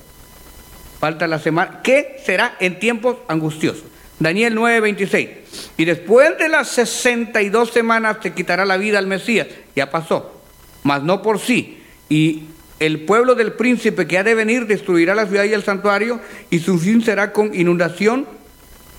Falta 0.99 1.27
la 1.27 1.39
semana, 1.39 1.81
¿qué 1.83 2.21
será 2.25 2.57
en 2.61 2.79
tiempos 2.79 3.17
angustiosos? 3.29 3.85
Daniel 4.21 4.55
9:26. 4.55 5.29
Y 5.79 5.87
después 5.87 6.39
de 6.39 6.49
las 6.49 6.69
62 6.69 7.71
semanas 7.71 8.21
te 8.21 8.33
quitará 8.33 8.65
la 8.67 8.77
vida 8.77 8.99
al 8.99 9.07
Mesías. 9.07 9.49
Ya 9.75 9.91
pasó, 9.91 10.41
mas 10.83 11.03
no 11.03 11.23
por 11.23 11.41
sí. 11.41 11.83
Y 12.09 12.45
el 12.79 13.01
pueblo 13.01 13.35
del 13.35 13.55
príncipe 13.55 14.07
que 14.07 14.19
ha 14.19 14.23
de 14.23 14.35
venir 14.35 14.67
destruirá 14.67 15.15
la 15.15 15.27
ciudad 15.27 15.45
y 15.45 15.55
el 15.55 15.65
santuario, 15.65 16.21
y 16.51 16.61
su 16.61 16.79
fin 16.79 17.03
será 17.03 17.33
con 17.33 17.55
inundación. 17.55 18.27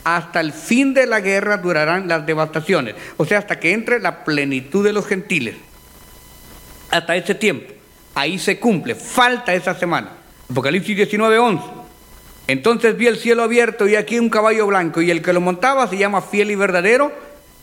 Hasta 0.03 0.41
el 0.41 0.51
fin 0.51 0.95
de 0.95 1.05
la 1.05 1.21
guerra 1.21 1.57
durarán 1.57 2.07
las 2.07 2.25
devastaciones. 2.25 2.95
O 3.17 3.25
sea, 3.25 3.37
hasta 3.37 3.59
que 3.59 3.73
entre 3.73 3.99
la 3.99 4.23
plenitud 4.23 4.83
de 4.83 4.93
los 4.93 5.05
gentiles. 5.05 5.55
Hasta 6.89 7.15
ese 7.15 7.35
tiempo. 7.35 7.71
Ahí 8.15 8.39
se 8.39 8.59
cumple. 8.59 8.95
Falta 8.95 9.53
esa 9.53 9.73
semana. 9.73 10.11
Apocalipsis 10.49 10.97
19:11. 10.97 11.61
Entonces 12.47 12.97
vi 12.97 13.07
el 13.07 13.17
cielo 13.17 13.43
abierto 13.43 13.87
y 13.87 13.95
aquí 13.95 14.19
un 14.19 14.29
caballo 14.29 14.67
blanco 14.67 15.01
y 15.01 15.09
el 15.11 15.21
que 15.21 15.31
lo 15.31 15.39
montaba 15.39 15.87
se 15.87 15.97
llama 15.97 16.21
fiel 16.21 16.51
y 16.51 16.55
verdadero 16.55 17.11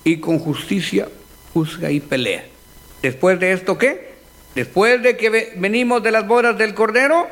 y 0.05 0.19
con 0.19 0.39
justicia 0.39 1.09
juzga 1.53 1.91
y 1.91 2.01
pelea. 2.01 2.45
Después 3.03 3.39
de 3.39 3.53
esto, 3.53 3.77
¿qué? 3.77 4.15
Después 4.55 5.03
de 5.03 5.17
que 5.17 5.53
venimos 5.57 6.03
de 6.03 6.11
las 6.11 6.27
bodas 6.27 6.57
del 6.57 6.75
Cordero, 6.75 7.29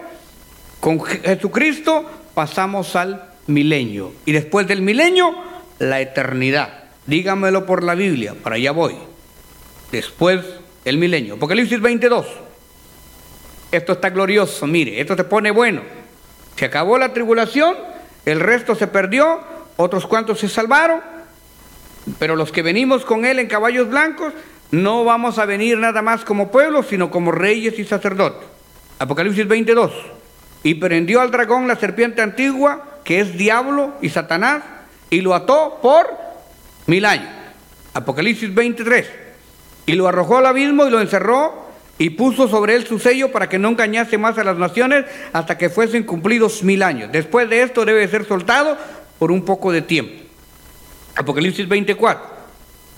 con 0.81 1.03
Jesucristo 1.03 2.05
pasamos 2.35 2.95
al 2.95 3.31
milenio. 3.47 4.13
Y 4.27 4.33
después 4.33 4.67
del 4.67 4.83
milenio, 4.83 5.35
la 5.79 6.01
eternidad. 6.01 6.85
Dígamelo 7.07 7.67
por 7.67 7.83
la 7.83 7.95
Biblia, 7.95 8.35
para 8.35 8.57
allá 8.57 8.73
voy. 8.73 8.95
Después 9.91 10.45
el 10.85 10.99
milenio. 10.99 11.35
Apocalipsis 11.35 11.81
22. 11.81 12.27
Esto 13.77 13.93
está 13.93 14.09
glorioso, 14.09 14.67
mire, 14.67 14.99
esto 15.03 15.15
se 15.15 15.25
pone 15.25 15.51
bueno. 15.51 15.83
Se 16.57 16.65
acabó 16.65 16.97
la 16.97 17.13
tribulación, 17.13 17.77
el 18.25 18.41
resto 18.41 18.75
se 18.75 18.87
perdió, 18.87 19.39
otros 19.77 20.07
cuantos 20.07 20.41
se 20.41 20.49
salvaron, 20.49 21.03
pero 22.19 22.37
los 22.37 22.53
que 22.53 22.63
venimos 22.63 23.05
con 23.05 23.27
Él 23.27 23.39
en 23.39 23.49
caballos 23.49 23.91
blancos, 23.91 24.33
no 24.71 25.05
vamos 25.05 25.39
a 25.39 25.45
venir 25.45 25.77
nada 25.77 26.01
más 26.01 26.25
como 26.25 26.51
pueblo, 26.51 26.83
sino 26.85 27.11
como 27.11 27.33
reyes 27.33 27.79
y 27.79 27.85
sacerdotes. 27.85 28.49
Apocalipsis 28.99 29.47
22. 29.47 29.93
Y 30.63 30.77
prendió 30.77 31.21
al 31.21 31.31
dragón 31.31 31.69
la 31.69 31.77
serpiente 31.77 32.23
antigua, 32.23 33.01
que 33.05 33.21
es 33.21 33.37
diablo 33.37 33.93
y 34.01 34.09
Satanás, 34.09 34.63
y 35.11 35.21
lo 35.21 35.35
ató 35.35 35.81
por 35.83 36.07
mil 36.87 37.05
años. 37.05 37.29
Apocalipsis 37.93 38.55
23. 38.55 39.07
Y 39.85 39.93
lo 39.93 40.09
arrojó 40.09 40.39
al 40.39 40.47
abismo 40.47 40.87
y 40.87 40.91
lo 40.91 40.99
encerró 40.99 41.66
y 41.99 42.11
puso 42.11 42.49
sobre 42.49 42.75
él 42.77 42.87
su 42.87 42.99
sello 42.99 43.33
para 43.33 43.49
que 43.49 43.59
no 43.59 43.69
engañase 43.69 44.19
más 44.19 44.37
a 44.39 44.45
las 44.45 44.57
naciones 44.57 45.07
hasta 45.33 45.57
que 45.57 45.71
fuesen 45.71 46.05
cumplidos 46.05 46.63
mil 46.63 46.83
años. 46.83 47.11
Después 47.11 47.49
de 47.49 47.63
esto 47.63 47.85
debe 47.85 48.07
ser 48.09 48.27
soltado 48.27 48.77
por 49.19 49.33
un 49.33 49.45
poco 49.45 49.73
de 49.73 49.83
tiempo. 49.83 50.23
Apocalipsis 51.15 51.67
24. 51.67 52.37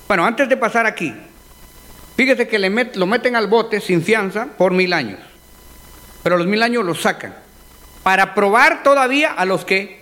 Bueno, 0.09 0.25
antes 0.25 0.49
de 0.49 0.57
pasar 0.57 0.87
aquí, 0.87 1.15
fíjese 2.17 2.49
que 2.49 2.59
le 2.59 2.71
lo 2.95 3.07
meten 3.07 3.37
al 3.37 3.47
bote 3.47 3.81
sin 3.81 4.03
fianza 4.03 4.49
por 4.57 4.73
mil 4.73 4.93
años, 4.93 5.21
pero 6.23 6.37
los 6.37 6.47
mil 6.47 6.63
años 6.63 6.85
los 6.85 7.01
sacan 7.01 7.35
para 8.03 8.35
probar 8.35 8.83
todavía 8.83 9.33
a 9.33 9.45
los 9.45 9.65
que 9.65 10.01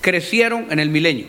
crecieron 0.00 0.68
en 0.70 0.78
el 0.78 0.88
milenio. 0.88 1.26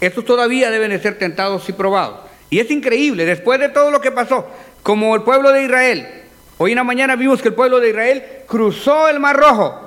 Estos 0.00 0.24
todavía 0.24 0.70
deben 0.70 0.90
de 0.90 1.00
ser 1.00 1.18
tentados 1.18 1.68
y 1.68 1.72
probados. 1.72 2.20
Y 2.50 2.60
es 2.60 2.70
increíble, 2.70 3.24
después 3.24 3.58
de 3.58 3.70
todo 3.70 3.90
lo 3.90 4.00
que 4.00 4.12
pasó, 4.12 4.46
como 4.82 5.16
el 5.16 5.22
pueblo 5.22 5.50
de 5.50 5.64
Israel 5.64 6.25
Hoy 6.58 6.72
en 6.72 6.76
la 6.76 6.84
mañana 6.84 7.16
vimos 7.16 7.42
que 7.42 7.48
el 7.48 7.54
pueblo 7.54 7.80
de 7.80 7.90
Israel 7.90 8.24
cruzó 8.46 9.08
el 9.08 9.20
Mar 9.20 9.36
Rojo. 9.36 9.82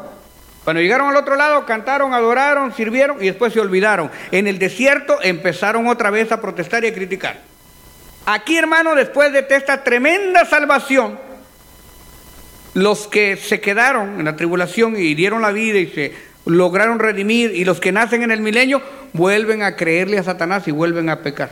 Cuando 0.63 0.81
llegaron 0.81 1.09
al 1.09 1.15
otro 1.15 1.35
lado, 1.35 1.65
cantaron, 1.65 2.13
adoraron, 2.13 2.75
sirvieron 2.75 3.17
y 3.23 3.25
después 3.25 3.53
se 3.53 3.59
olvidaron. 3.59 4.11
En 4.31 4.45
el 4.45 4.59
desierto 4.59 5.17
empezaron 5.23 5.87
otra 5.87 6.11
vez 6.11 6.31
a 6.31 6.41
protestar 6.41 6.83
y 6.83 6.87
a 6.87 6.93
criticar. 6.93 7.39
Aquí, 8.27 8.55
hermano, 8.57 8.93
después 8.93 9.33
de 9.33 9.47
esta 9.49 9.83
tremenda 9.83 10.45
salvación, 10.45 11.17
los 12.75 13.07
que 13.07 13.35
se 13.35 13.59
quedaron 13.59 14.19
en 14.19 14.25
la 14.25 14.35
tribulación 14.35 14.95
y 14.95 15.15
dieron 15.15 15.41
la 15.41 15.51
vida 15.51 15.79
y 15.79 15.87
se 15.87 16.13
lograron 16.45 16.99
redimir, 16.99 17.51
y 17.55 17.65
los 17.65 17.79
que 17.79 17.91
nacen 17.91 18.21
en 18.21 18.31
el 18.31 18.41
milenio, 18.41 18.81
vuelven 19.13 19.63
a 19.63 19.75
creerle 19.75 20.19
a 20.19 20.23
Satanás 20.23 20.67
y 20.67 20.71
vuelven 20.71 21.09
a 21.09 21.21
pecar. 21.21 21.49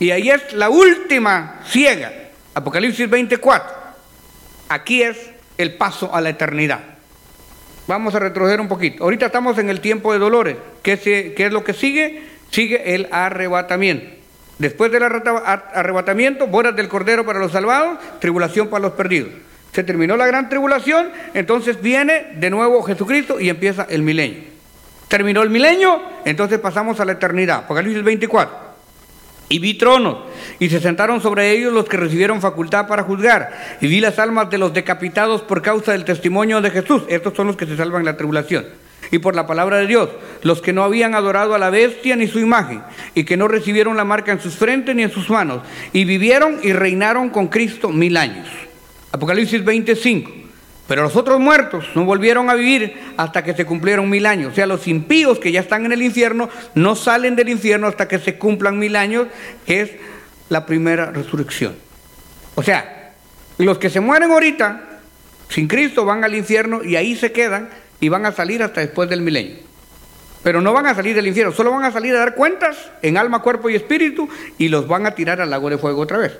Y 0.00 0.10
ahí 0.10 0.28
es 0.28 0.52
la 0.54 0.70
última 0.70 1.60
ciega 1.68 2.25
Apocalipsis 2.56 3.10
24. 3.10 3.68
Aquí 4.70 5.02
es 5.02 5.30
el 5.58 5.74
paso 5.74 6.14
a 6.14 6.22
la 6.22 6.30
eternidad. 6.30 6.80
Vamos 7.86 8.14
a 8.14 8.18
retroceder 8.18 8.62
un 8.62 8.68
poquito. 8.68 9.04
Ahorita 9.04 9.26
estamos 9.26 9.58
en 9.58 9.68
el 9.68 9.80
tiempo 9.82 10.10
de 10.14 10.18
dolores. 10.18 10.56
¿Qué, 10.82 11.34
es 11.36 11.52
lo 11.52 11.62
que 11.62 11.74
sigue? 11.74 12.22
Sigue 12.50 12.94
el 12.94 13.08
arrebatamiento. 13.12 14.06
Después 14.58 14.90
del 14.90 15.02
arrebatamiento, 15.02 16.46
bodas 16.46 16.74
del 16.74 16.88
Cordero 16.88 17.26
para 17.26 17.40
los 17.40 17.52
salvados, 17.52 17.98
tribulación 18.20 18.68
para 18.68 18.84
los 18.84 18.92
perdidos. 18.92 19.28
Se 19.72 19.84
terminó 19.84 20.16
la 20.16 20.26
gran 20.26 20.48
tribulación, 20.48 21.10
entonces 21.34 21.82
viene 21.82 22.36
de 22.36 22.48
nuevo 22.48 22.82
Jesucristo 22.84 23.38
y 23.38 23.50
empieza 23.50 23.86
el 23.90 24.00
milenio. 24.00 24.44
Terminó 25.08 25.42
el 25.42 25.50
milenio, 25.50 26.00
entonces 26.24 26.58
pasamos 26.58 27.00
a 27.00 27.04
la 27.04 27.12
eternidad. 27.12 27.64
Apocalipsis 27.64 28.02
24. 28.02 28.65
Y 29.48 29.60
vi 29.60 29.74
tronos, 29.74 30.18
y 30.58 30.68
se 30.68 30.80
sentaron 30.80 31.20
sobre 31.20 31.52
ellos 31.52 31.72
los 31.72 31.88
que 31.88 31.96
recibieron 31.96 32.40
facultad 32.40 32.88
para 32.88 33.04
juzgar. 33.04 33.76
Y 33.80 33.86
vi 33.86 34.00
las 34.00 34.18
almas 34.18 34.50
de 34.50 34.58
los 34.58 34.74
decapitados 34.74 35.42
por 35.42 35.62
causa 35.62 35.92
del 35.92 36.04
testimonio 36.04 36.60
de 36.60 36.70
Jesús. 36.70 37.02
Estos 37.08 37.34
son 37.34 37.46
los 37.46 37.56
que 37.56 37.66
se 37.66 37.76
salvan 37.76 38.00
en 38.00 38.06
la 38.06 38.16
tribulación. 38.16 38.66
Y 39.12 39.18
por 39.18 39.36
la 39.36 39.46
palabra 39.46 39.76
de 39.76 39.86
Dios, 39.86 40.08
los 40.42 40.60
que 40.60 40.72
no 40.72 40.82
habían 40.82 41.14
adorado 41.14 41.54
a 41.54 41.58
la 41.58 41.70
bestia 41.70 42.16
ni 42.16 42.26
su 42.26 42.40
imagen, 42.40 42.82
y 43.14 43.22
que 43.22 43.36
no 43.36 43.46
recibieron 43.46 43.96
la 43.96 44.04
marca 44.04 44.32
en 44.32 44.40
sus 44.40 44.56
frentes 44.56 44.96
ni 44.96 45.04
en 45.04 45.12
sus 45.12 45.30
manos, 45.30 45.62
y 45.92 46.04
vivieron 46.04 46.58
y 46.62 46.72
reinaron 46.72 47.30
con 47.30 47.46
Cristo 47.46 47.90
mil 47.90 48.16
años. 48.16 48.48
Apocalipsis 49.12 49.64
25. 49.64 50.45
Pero 50.86 51.02
los 51.02 51.16
otros 51.16 51.40
muertos 51.40 51.84
no 51.94 52.04
volvieron 52.04 52.48
a 52.48 52.54
vivir 52.54 52.96
hasta 53.16 53.42
que 53.42 53.54
se 53.54 53.64
cumplieron 53.64 54.08
mil 54.08 54.24
años. 54.24 54.52
O 54.52 54.54
sea, 54.54 54.66
los 54.66 54.86
impíos 54.86 55.40
que 55.40 55.50
ya 55.50 55.60
están 55.60 55.84
en 55.84 55.92
el 55.92 56.02
infierno 56.02 56.48
no 56.74 56.94
salen 56.94 57.34
del 57.34 57.48
infierno 57.48 57.88
hasta 57.88 58.06
que 58.06 58.20
se 58.20 58.38
cumplan 58.38 58.78
mil 58.78 58.94
años, 58.94 59.26
que 59.66 59.80
es 59.80 59.90
la 60.48 60.64
primera 60.64 61.10
resurrección. 61.10 61.74
O 62.54 62.62
sea, 62.62 63.12
los 63.58 63.78
que 63.78 63.90
se 63.90 64.00
mueren 64.00 64.30
ahorita 64.30 65.00
sin 65.48 65.66
Cristo 65.66 66.04
van 66.04 66.22
al 66.22 66.34
infierno 66.34 66.84
y 66.84 66.94
ahí 66.94 67.16
se 67.16 67.32
quedan 67.32 67.68
y 68.00 68.08
van 68.08 68.24
a 68.24 68.32
salir 68.32 68.62
hasta 68.62 68.80
después 68.80 69.10
del 69.10 69.22
milenio. 69.22 69.56
Pero 70.44 70.60
no 70.60 70.72
van 70.72 70.86
a 70.86 70.94
salir 70.94 71.16
del 71.16 71.26
infierno, 71.26 71.52
solo 71.52 71.72
van 71.72 71.84
a 71.84 71.90
salir 71.90 72.14
a 72.14 72.20
dar 72.20 72.36
cuentas 72.36 72.76
en 73.02 73.16
alma, 73.16 73.42
cuerpo 73.42 73.68
y 73.68 73.74
espíritu 73.74 74.28
y 74.58 74.68
los 74.68 74.86
van 74.86 75.04
a 75.04 75.16
tirar 75.16 75.40
al 75.40 75.50
lago 75.50 75.68
de 75.68 75.78
fuego 75.78 76.02
otra 76.02 76.18
vez. 76.18 76.38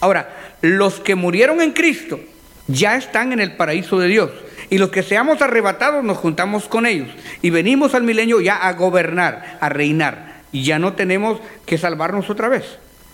Ahora, 0.00 0.56
los 0.60 1.00
que 1.00 1.14
murieron 1.14 1.62
en 1.62 1.72
Cristo 1.72 2.20
ya 2.66 2.96
están 2.96 3.32
en 3.32 3.40
el 3.40 3.56
paraíso 3.56 3.98
de 3.98 4.08
Dios. 4.08 4.30
Y 4.70 4.78
los 4.78 4.90
que 4.90 5.02
seamos 5.02 5.42
arrebatados 5.42 6.02
nos 6.04 6.18
juntamos 6.18 6.64
con 6.64 6.86
ellos. 6.86 7.08
Y 7.42 7.50
venimos 7.50 7.94
al 7.94 8.02
milenio 8.02 8.40
ya 8.40 8.56
a 8.56 8.72
gobernar, 8.72 9.58
a 9.60 9.68
reinar. 9.68 10.42
Y 10.52 10.64
ya 10.64 10.78
no 10.78 10.94
tenemos 10.94 11.40
que 11.66 11.78
salvarnos 11.78 12.30
otra 12.30 12.48
vez. 12.48 12.64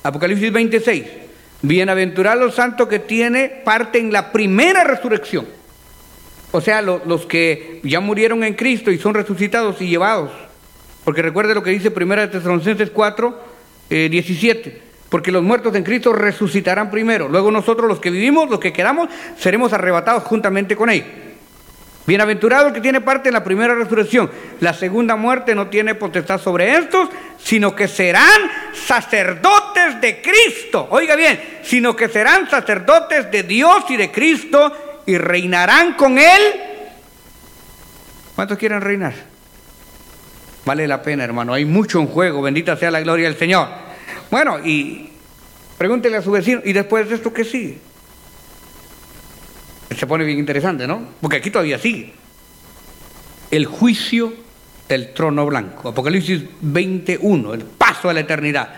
Apocalipsis 0.03 0.53
26. 0.53 1.05
Bienaventurado 1.63 2.45
el 2.45 2.53
santo 2.53 2.89
que 2.89 2.99
tiene 2.99 3.49
parte 3.65 3.99
en 3.99 4.13
la 4.13 4.33
primera 4.33 4.85
resurrección. 4.85 5.47
O 6.53 6.61
sea, 6.61 6.83
los 6.83 7.27
que 7.27 7.81
ya 7.85 8.01
murieron 8.01 8.43
en 8.45 8.55
Cristo 8.55 8.91
y 8.91 8.99
son 8.99 9.15
resucitados 9.15 9.81
y 9.81 9.89
llevados. 9.89 10.31
Porque 11.05 11.23
recuerde 11.23 11.55
lo 11.55 11.63
que 11.63 11.71
dice 11.71 11.93
1 11.95 12.31
Tesalonicenses 12.31 12.91
4, 12.91 13.45
17 13.89 14.90
porque 15.11 15.33
los 15.33 15.43
muertos 15.43 15.75
en 15.75 15.83
Cristo 15.83 16.13
resucitarán 16.13 16.91
primero. 16.91 17.29
Luego 17.29 17.51
nosotros 17.51 17.89
los 17.89 18.01
que 18.01 18.11
vivimos, 18.11 18.49
los 18.49 18.61
que 18.61 18.73
quedamos, 18.73 19.11
seremos 19.37 19.73
arrebatados 19.73 20.23
juntamente 20.23 20.77
con 20.77 20.89
Él. 20.89 21.05
Bienaventurado 22.07 22.69
el 22.69 22.73
que 22.73 22.81
tiene 22.81 23.01
parte 23.01 23.29
en 23.29 23.35
la 23.35 23.45
primera 23.45 23.75
resurrección. 23.75 24.31
La 24.61 24.73
segunda 24.73 25.17
muerte 25.17 25.55
no 25.55 25.67
tiene 25.67 25.95
potestad 25.97 26.41
sobre 26.41 26.77
estos, 26.77 27.09
sino 27.39 27.75
que 27.75 27.89
serán 27.89 28.51
sacerdotes 28.73 30.01
de 30.01 30.23
Cristo. 30.23 30.89
Oiga 30.91 31.17
bien, 31.17 31.61
sino 31.63 31.95
que 31.95 32.09
serán 32.09 32.49
sacerdotes 32.49 33.31
de 33.31 33.43
Dios 33.43 33.85
y 33.91 33.97
de 33.97 34.11
Cristo 34.11 35.03
y 35.07 35.19
reinarán 35.19 35.95
con 35.95 36.19
Él. 36.19 36.43
¿Cuántos 38.35 38.59
quieren 38.59 38.81
reinar? 38.81 39.13
Vale 40.65 40.87
la 40.87 41.03
pena, 41.03 41.25
hermano. 41.25 41.53
Hay 41.53 41.65
mucho 41.65 42.01
en 42.01 42.07
juego. 42.07 42.43
Bendita 42.43 42.77
sea 42.77 42.91
la 42.91 43.01
gloria 43.01 43.27
del 43.27 43.37
Señor. 43.37 43.90
Bueno, 44.31 44.59
y 44.65 45.11
pregúntele 45.77 46.17
a 46.17 46.23
su 46.23 46.31
vecino, 46.31 46.61
¿y 46.65 46.73
después 46.73 47.09
de 47.09 47.17
esto 47.17 47.33
qué 47.33 47.45
sigue? 47.45 47.79
se 49.97 50.07
pone 50.07 50.25
bien 50.25 50.39
interesante, 50.39 50.87
¿no? 50.87 51.09
Porque 51.21 51.37
aquí 51.37 51.51
todavía 51.51 51.79
sigue. 51.79 52.13
El 53.51 53.67
juicio 53.67 54.33
del 54.89 55.13
trono 55.13 55.45
blanco. 55.45 55.91
Apocalipsis 55.91 56.43
21, 56.61 57.55
el 57.55 57.65
paso 57.65 58.09
a 58.09 58.15
la 58.15 58.21
eternidad. 58.21 58.71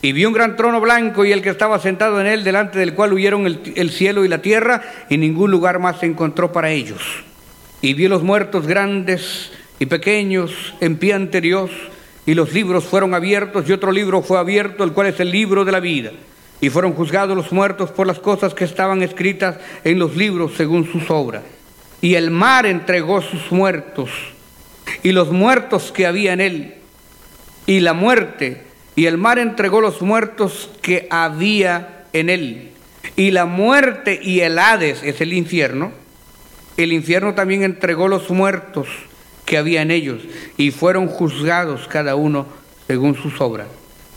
Y 0.00 0.12
vio 0.12 0.28
un 0.28 0.34
gran 0.34 0.56
trono 0.56 0.80
blanco 0.80 1.24
y 1.24 1.32
el 1.32 1.42
que 1.42 1.50
estaba 1.50 1.78
sentado 1.78 2.20
en 2.20 2.26
él, 2.26 2.42
delante 2.42 2.78
del 2.78 2.94
cual 2.94 3.12
huyeron 3.12 3.46
el, 3.46 3.60
el, 3.76 3.90
cielo 3.90 4.24
y 4.24 4.28
la 4.28 4.40
tierra, 4.40 4.82
y 5.10 5.18
ningún 5.18 5.50
lugar 5.50 5.78
más 5.78 6.00
se 6.00 6.06
encontró 6.06 6.52
para 6.52 6.70
ellos. 6.70 7.02
Y 7.82 7.94
vio 7.94 8.08
los 8.08 8.22
muertos 8.22 8.66
grandes 8.66 9.52
y 9.78 9.86
pequeños 9.86 10.74
en 10.80 10.96
pie 10.96 11.14
ante 11.14 11.40
Dios, 11.40 11.70
y 12.26 12.34
los 12.34 12.52
libros 12.52 12.84
fueron 12.84 13.14
abiertos, 13.14 13.68
y 13.68 13.72
otro 13.72 13.92
libro 13.92 14.22
fue 14.22 14.38
abierto, 14.38 14.84
el 14.84 14.92
cual 14.92 15.08
es 15.08 15.20
el 15.20 15.30
libro 15.30 15.64
de 15.64 15.72
la 15.72 15.80
vida. 15.80 16.12
Y 16.60 16.70
fueron 16.70 16.92
juzgados 16.92 17.36
los 17.36 17.50
muertos 17.50 17.90
por 17.90 18.06
las 18.06 18.20
cosas 18.20 18.54
que 18.54 18.64
estaban 18.64 19.02
escritas 19.02 19.56
en 19.82 19.98
los 19.98 20.16
libros 20.16 20.52
según 20.56 20.90
sus 20.90 21.10
obras. 21.10 21.42
Y 22.00 22.14
el 22.14 22.30
mar 22.30 22.66
entregó 22.66 23.20
sus 23.20 23.50
muertos 23.50 24.10
y 25.02 25.12
los 25.12 25.30
muertos 25.30 25.92
que 25.92 26.06
había 26.06 26.32
en 26.32 26.40
él, 26.40 26.74
y 27.66 27.80
la 27.80 27.92
muerte, 27.92 28.62
y 28.96 29.06
el 29.06 29.18
mar 29.18 29.38
entregó 29.38 29.80
los 29.80 30.02
muertos 30.02 30.70
que 30.80 31.06
había 31.10 32.04
en 32.12 32.30
él, 32.30 32.70
y 33.16 33.30
la 33.30 33.46
muerte 33.46 34.20
y 34.22 34.40
el 34.40 34.58
Hades 34.58 35.02
es 35.02 35.20
el 35.20 35.32
infierno, 35.32 35.92
el 36.76 36.92
infierno 36.92 37.34
también 37.34 37.62
entregó 37.62 38.08
los 38.08 38.30
muertos 38.30 38.88
que 39.52 39.58
había 39.58 39.82
en 39.82 39.90
ellos, 39.90 40.22
y 40.56 40.70
fueron 40.70 41.08
juzgados 41.08 41.86
cada 41.86 42.16
uno 42.16 42.46
según 42.86 43.14
sus 43.14 43.38
obras. 43.38 43.66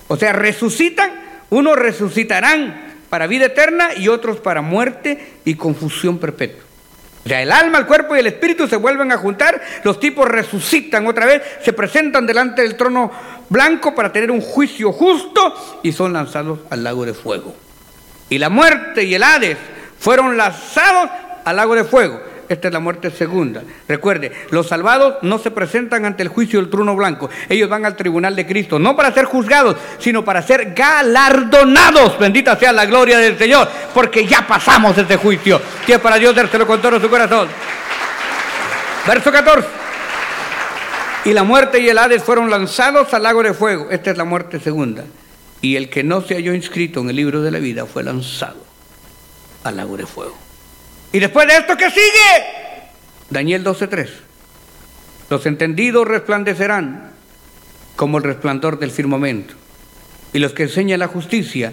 O 0.07 0.15
sea, 0.15 0.31
resucitan, 0.31 1.11
unos 1.49 1.75
resucitarán 1.75 2.93
para 3.09 3.27
vida 3.27 3.47
eterna 3.47 3.89
y 3.97 4.07
otros 4.07 4.37
para 4.37 4.61
muerte 4.61 5.33
y 5.43 5.55
confusión 5.55 6.19
perpetua. 6.19 6.63
O 7.25 7.27
sea, 7.27 7.41
el 7.41 7.51
alma, 7.51 7.79
el 7.79 7.85
cuerpo 7.85 8.15
y 8.15 8.19
el 8.19 8.27
espíritu 8.27 8.65
se 8.65 8.77
vuelven 8.77 9.11
a 9.11 9.17
juntar, 9.17 9.61
los 9.83 9.99
tipos 9.99 10.25
resucitan 10.25 11.05
otra 11.05 11.25
vez, 11.25 11.41
se 11.61 11.73
presentan 11.73 12.25
delante 12.25 12.61
del 12.61 12.77
trono 12.77 13.11
blanco 13.49 13.93
para 13.93 14.13
tener 14.13 14.31
un 14.31 14.39
juicio 14.39 14.93
justo 14.93 15.81
y 15.83 15.91
son 15.91 16.13
lanzados 16.13 16.59
al 16.69 16.81
lago 16.81 17.05
de 17.05 17.13
fuego. 17.13 17.53
Y 18.29 18.37
la 18.37 18.47
muerte 18.47 19.03
y 19.03 19.13
el 19.13 19.23
Hades 19.23 19.57
fueron 19.99 20.37
lanzados 20.37 21.09
al 21.43 21.57
lago 21.57 21.75
de 21.75 21.83
fuego. 21.83 22.21
Esta 22.47 22.67
es 22.67 22.73
la 22.73 22.79
muerte 22.79 23.09
segunda. 23.11 23.63
Recuerde, 23.87 24.31
los 24.51 24.67
salvados 24.67 25.15
no 25.21 25.39
se 25.39 25.51
presentan 25.51 26.05
ante 26.05 26.23
el 26.23 26.29
juicio 26.29 26.59
del 26.59 26.69
trono 26.69 26.95
blanco. 26.95 27.29
Ellos 27.49 27.69
van 27.69 27.85
al 27.85 27.95
tribunal 27.95 28.35
de 28.35 28.45
Cristo, 28.45 28.77
no 28.77 28.95
para 28.95 29.11
ser 29.11 29.25
juzgados, 29.25 29.75
sino 29.99 30.23
para 30.23 30.41
ser 30.41 30.73
galardonados. 30.73 32.19
Bendita 32.19 32.55
sea 32.57 32.71
la 32.71 32.85
gloria 32.85 33.17
del 33.17 33.37
Señor, 33.37 33.67
porque 33.93 34.25
ya 34.25 34.45
pasamos 34.47 34.97
este 34.97 35.17
juicio. 35.17 35.59
Que 35.85 35.93
es 35.93 35.99
para 35.99 36.17
Dios 36.17 36.35
dárselo 36.35 36.67
con 36.67 36.81
todo 36.81 36.99
su 36.99 37.09
corazón. 37.09 37.47
Verso 39.07 39.31
14. 39.31 39.67
Y 41.25 41.33
la 41.33 41.43
muerte 41.43 41.79
y 41.79 41.89
el 41.89 41.97
Hades 41.97 42.23
fueron 42.23 42.51
lanzados 42.51 43.13
al 43.13 43.23
lago 43.23 43.41
de 43.41 43.53
fuego. 43.53 43.87
Esta 43.89 44.11
es 44.11 44.17
la 44.17 44.25
muerte 44.25 44.59
segunda. 44.59 45.03
Y 45.61 45.75
el 45.75 45.89
que 45.89 46.03
no 46.03 46.21
se 46.21 46.35
halló 46.35 46.53
inscrito 46.53 46.99
en 46.99 47.09
el 47.09 47.15
libro 47.15 47.41
de 47.41 47.49
la 47.49 47.57
vida 47.57 47.87
fue 47.87 48.03
lanzado 48.03 48.63
al 49.63 49.77
lago 49.77 49.97
de 49.97 50.05
fuego. 50.05 50.44
Y 51.15 51.19
después 51.19 51.47
de 51.47 51.55
esto, 51.55 51.77
¿qué 51.77 51.89
sigue? 51.89 52.45
Daniel 53.29 53.63
12:3. 53.63 54.09
Los 55.29 55.45
entendidos 55.45 56.05
resplandecerán 56.05 57.11
como 57.95 58.17
el 58.17 58.25
resplandor 58.25 58.79
del 58.79 58.91
firmamento, 58.91 59.53
y 60.33 60.39
los 60.39 60.51
que 60.51 60.63
enseñan 60.63 60.99
la 60.99 61.07
justicia 61.07 61.71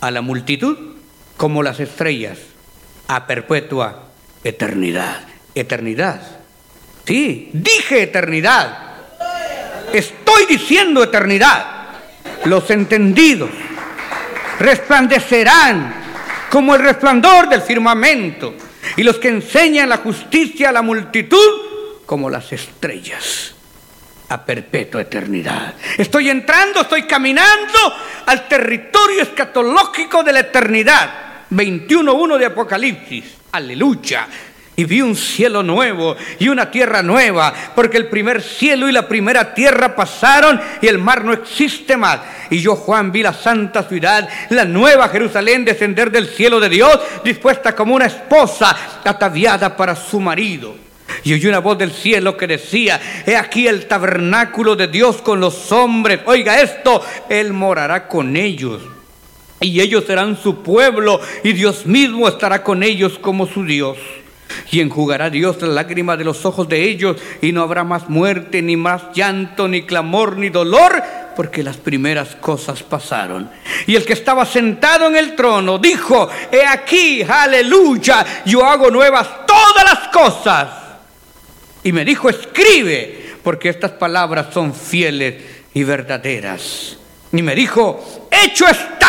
a 0.00 0.10
la 0.10 0.22
multitud 0.22 0.78
como 1.36 1.62
las 1.62 1.80
estrellas 1.80 2.38
a 3.08 3.26
perpetua 3.26 4.04
eternidad. 4.42 5.20
Eternidad. 5.54 6.22
Sí, 7.04 7.50
dije 7.52 8.04
eternidad. 8.04 8.94
Estoy 9.92 10.46
diciendo 10.48 11.02
eternidad. 11.02 11.88
Los 12.46 12.70
entendidos 12.70 13.50
resplandecerán 14.58 15.99
como 16.50 16.74
el 16.74 16.82
resplandor 16.82 17.48
del 17.48 17.62
firmamento, 17.62 18.54
y 18.96 19.02
los 19.02 19.18
que 19.18 19.28
enseñan 19.28 19.88
la 19.88 19.98
justicia 19.98 20.70
a 20.70 20.72
la 20.72 20.82
multitud 20.82 22.02
como 22.06 22.28
las 22.28 22.52
estrellas 22.52 23.54
a 24.28 24.44
perpetua 24.44 25.02
eternidad. 25.02 25.74
Estoy 25.98 26.30
entrando, 26.30 26.82
estoy 26.82 27.02
caminando 27.02 27.78
al 28.26 28.46
territorio 28.46 29.22
escatológico 29.22 30.22
de 30.22 30.32
la 30.32 30.40
eternidad. 30.40 31.10
21.1 31.50 32.38
de 32.38 32.46
Apocalipsis. 32.46 33.24
Aleluya 33.50 34.28
y 34.80 34.84
vi 34.84 35.02
un 35.02 35.14
cielo 35.14 35.62
nuevo 35.62 36.16
y 36.38 36.48
una 36.48 36.70
tierra 36.70 37.02
nueva, 37.02 37.52
porque 37.74 37.98
el 37.98 38.06
primer 38.06 38.40
cielo 38.40 38.88
y 38.88 38.92
la 38.92 39.06
primera 39.06 39.52
tierra 39.52 39.94
pasaron 39.94 40.58
y 40.80 40.86
el 40.86 40.96
mar 40.96 41.22
no 41.22 41.34
existe 41.34 41.98
más. 41.98 42.20
Y 42.48 42.62
yo, 42.62 42.76
Juan, 42.76 43.12
vi 43.12 43.22
la 43.22 43.34
santa 43.34 43.82
ciudad, 43.82 44.26
la 44.48 44.64
nueva 44.64 45.10
Jerusalén, 45.10 45.66
descender 45.66 46.10
del 46.10 46.28
cielo 46.28 46.60
de 46.60 46.70
Dios, 46.70 46.98
dispuesta 47.22 47.76
como 47.76 47.94
una 47.94 48.06
esposa 48.06 48.74
ataviada 49.04 49.76
para 49.76 49.94
su 49.94 50.18
marido. 50.18 50.74
Y 51.24 51.34
oí 51.34 51.46
una 51.46 51.58
voz 51.58 51.76
del 51.76 51.92
cielo 51.92 52.38
que 52.38 52.46
decía, 52.46 52.98
he 53.26 53.36
aquí 53.36 53.68
el 53.68 53.84
tabernáculo 53.84 54.76
de 54.76 54.88
Dios 54.88 55.20
con 55.20 55.40
los 55.40 55.70
hombres. 55.72 56.20
Oiga 56.24 56.58
esto, 56.62 57.04
Él 57.28 57.52
morará 57.52 58.08
con 58.08 58.34
ellos. 58.34 58.80
Y 59.60 59.78
ellos 59.82 60.04
serán 60.06 60.38
su 60.42 60.62
pueblo 60.62 61.20
y 61.44 61.52
Dios 61.52 61.84
mismo 61.84 62.26
estará 62.26 62.62
con 62.62 62.82
ellos 62.82 63.18
como 63.18 63.46
su 63.46 63.66
Dios. 63.66 63.98
Y 64.70 64.80
enjugará 64.80 65.30
Dios 65.30 65.60
la 65.62 65.68
lágrima 65.68 66.16
de 66.16 66.24
los 66.24 66.44
ojos 66.44 66.68
de 66.68 66.82
ellos, 66.82 67.16
y 67.40 67.52
no 67.52 67.62
habrá 67.62 67.84
más 67.84 68.08
muerte, 68.08 68.62
ni 68.62 68.76
más 68.76 69.12
llanto, 69.14 69.68
ni 69.68 69.82
clamor, 69.82 70.36
ni 70.36 70.48
dolor, 70.48 71.02
porque 71.36 71.62
las 71.62 71.76
primeras 71.76 72.36
cosas 72.36 72.82
pasaron. 72.82 73.50
Y 73.86 73.96
el 73.96 74.04
que 74.04 74.12
estaba 74.12 74.44
sentado 74.44 75.06
en 75.06 75.16
el 75.16 75.34
trono 75.34 75.78
dijo, 75.78 76.28
he 76.50 76.66
aquí, 76.66 77.22
aleluya, 77.22 78.24
yo 78.44 78.64
hago 78.64 78.90
nuevas 78.90 79.46
todas 79.46 79.84
las 79.84 80.08
cosas. 80.08 80.68
Y 81.82 81.92
me 81.92 82.04
dijo, 82.04 82.28
escribe, 82.28 83.36
porque 83.42 83.70
estas 83.70 83.92
palabras 83.92 84.48
son 84.52 84.74
fieles 84.74 85.42
y 85.72 85.82
verdaderas. 85.84 86.98
Y 87.32 87.42
me 87.42 87.54
dijo, 87.54 88.28
hecho 88.30 88.66
está 88.66 88.99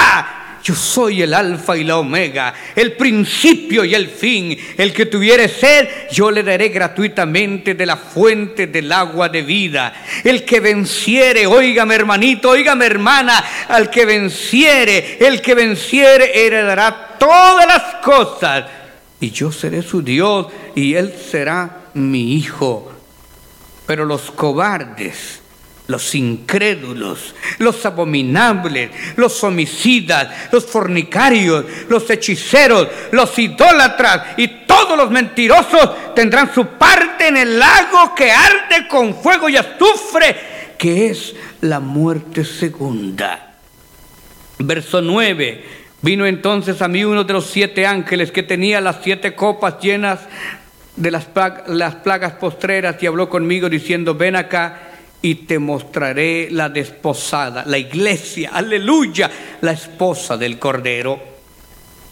yo 0.64 0.76
soy 0.76 1.24
el 1.24 1.34
alfa 1.34 1.76
y 1.76 1.84
la 1.84 1.98
omega, 1.98 2.54
el 2.76 2.94
principio 2.94 3.84
y 3.84 3.96
el 3.96 4.08
fin. 4.08 4.58
El 4.78 4.94
que 4.94 5.08
tuviere 5.08 5.48
sed, 5.48 5.88
yo 6.12 6.30
le 6.30 6.44
daré 6.44 6.70
gratuitamente 6.70 7.74
de 7.74 7.86
la 7.86 7.98
fuente 7.98 8.68
del 8.68 8.92
agua 8.92 9.30
de 9.30 9.42
vida. 9.42 9.94
El 10.24 10.46
que 10.46 10.60
venciere, 10.60 11.48
óigame 11.48 11.96
hermanito, 11.96 12.52
óigame 12.52 12.86
hermana, 12.86 13.44
al 13.68 13.90
que 13.90 14.06
venciere, 14.06 15.18
el 15.20 15.42
que 15.42 15.56
venciere 15.56 16.46
heredará 16.46 17.18
todas 17.18 17.66
las 17.66 17.96
cosas. 18.04 18.66
Y 19.20 19.32
yo 19.32 19.52
seré 19.52 19.82
su 19.82 20.02
Dios 20.02 20.48
y 20.76 20.94
él 20.94 21.14
será 21.30 21.82
mi 21.94 22.36
hijo. 22.36 22.92
Pero 23.88 24.06
los 24.06 24.32
cobardes, 24.32 25.41
los 25.92 26.16
incrédulos, 26.16 27.36
los 27.60 27.86
abominables, 27.86 28.90
los 29.18 29.44
homicidas, 29.44 30.50
los 30.52 30.66
fornicarios, 30.66 31.66
los 31.90 32.10
hechiceros, 32.10 32.88
los 33.12 33.38
idólatras 33.38 34.38
y 34.38 34.48
todos 34.66 34.98
los 34.98 35.12
mentirosos 35.12 36.16
tendrán 36.16 36.54
su 36.54 36.66
parte 36.66 37.28
en 37.28 37.38
el 37.38 37.60
lago 37.60 38.16
que 38.16 38.32
arde 38.32 38.88
con 38.88 39.14
fuego 39.14 39.50
y 39.50 39.58
azufre, 39.58 40.76
que 40.78 41.08
es 41.08 41.36
la 41.60 41.80
muerte 41.80 42.46
segunda. 42.46 43.56
Verso 44.58 45.02
9. 45.02 45.82
Vino 46.02 46.26
entonces 46.26 46.82
a 46.82 46.88
mí 46.88 47.04
uno 47.04 47.24
de 47.24 47.34
los 47.34 47.46
siete 47.46 47.86
ángeles 47.86 48.32
que 48.32 48.42
tenía 48.42 48.82
las 48.82 48.98
siete 49.04 49.36
copas 49.36 49.80
llenas 49.82 50.20
de 50.96 51.12
las, 51.12 51.28
las 51.68 51.96
plagas 51.96 52.34
postreras 52.34 52.96
y 53.04 53.08
habló 53.08 53.30
conmigo 53.30 53.70
diciendo, 53.70 54.16
ven 54.16 54.36
acá 54.36 54.91
y 55.22 55.36
te 55.36 55.60
mostraré 55.60 56.50
la 56.50 56.70
desposada, 56.70 57.64
la 57.68 57.78
iglesia, 57.78 58.52
aleluya, 58.54 59.30
la 59.62 59.72
esposa 59.72 60.36
del 60.38 60.58
Cordero. 60.58 61.20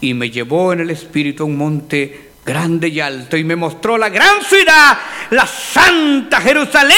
Y 0.00 0.14
me 0.14 0.30
llevó 0.30 0.72
en 0.72 0.80
el 0.80 0.90
espíritu 0.90 1.42
a 1.42 1.46
un 1.46 1.56
monte 1.56 2.30
grande 2.44 2.88
y 2.88 3.00
alto 3.00 3.36
y 3.36 3.44
me 3.44 3.56
mostró 3.56 3.98
la 3.98 4.08
gran 4.08 4.42
ciudad, 4.42 4.98
la 5.30 5.46
santa 5.46 6.40
Jerusalén, 6.40 6.94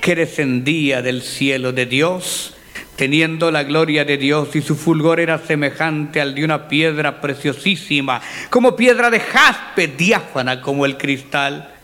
que 0.00 0.14
descendía 0.14 1.00
del 1.00 1.22
cielo 1.22 1.72
de 1.72 1.86
Dios, 1.86 2.54
teniendo 2.96 3.50
la 3.50 3.62
gloria 3.62 4.04
de 4.04 4.16
Dios 4.16 4.54
y 4.56 4.62
su 4.62 4.74
fulgor 4.74 5.20
era 5.20 5.38
semejante 5.38 6.20
al 6.20 6.34
de 6.34 6.44
una 6.44 6.68
piedra 6.68 7.20
preciosísima, 7.20 8.20
como 8.50 8.74
piedra 8.74 9.10
de 9.10 9.20
jaspe, 9.20 9.86
diáfana 9.86 10.60
como 10.60 10.86
el 10.86 10.96
cristal 10.96 11.75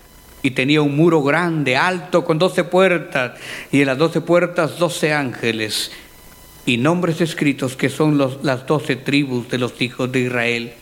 y 0.43 0.51
tenía 0.53 0.82
un 0.82 0.97
muro 0.97 1.22
grande, 1.22 1.76
alto, 1.76 2.24
con 2.24 2.38
doce 2.38 2.64
puertas, 2.64 3.38
y 3.70 3.80
en 3.80 3.86
las 3.86 3.99
doce 3.99 4.20
puertas 4.20 4.78
doce 4.78 5.12
ángeles, 5.12 5.93
y 6.66 6.76
nombres 6.76 7.20
escritos 7.20 7.76
que 7.76 7.88
son 7.88 8.18
las 8.18 8.66
doce 8.66 8.97
tribus 8.97 9.49
de 9.49 9.59
los 9.59 9.80
hijos 9.80 10.11
de 10.11 10.20
Israel. 10.20 10.72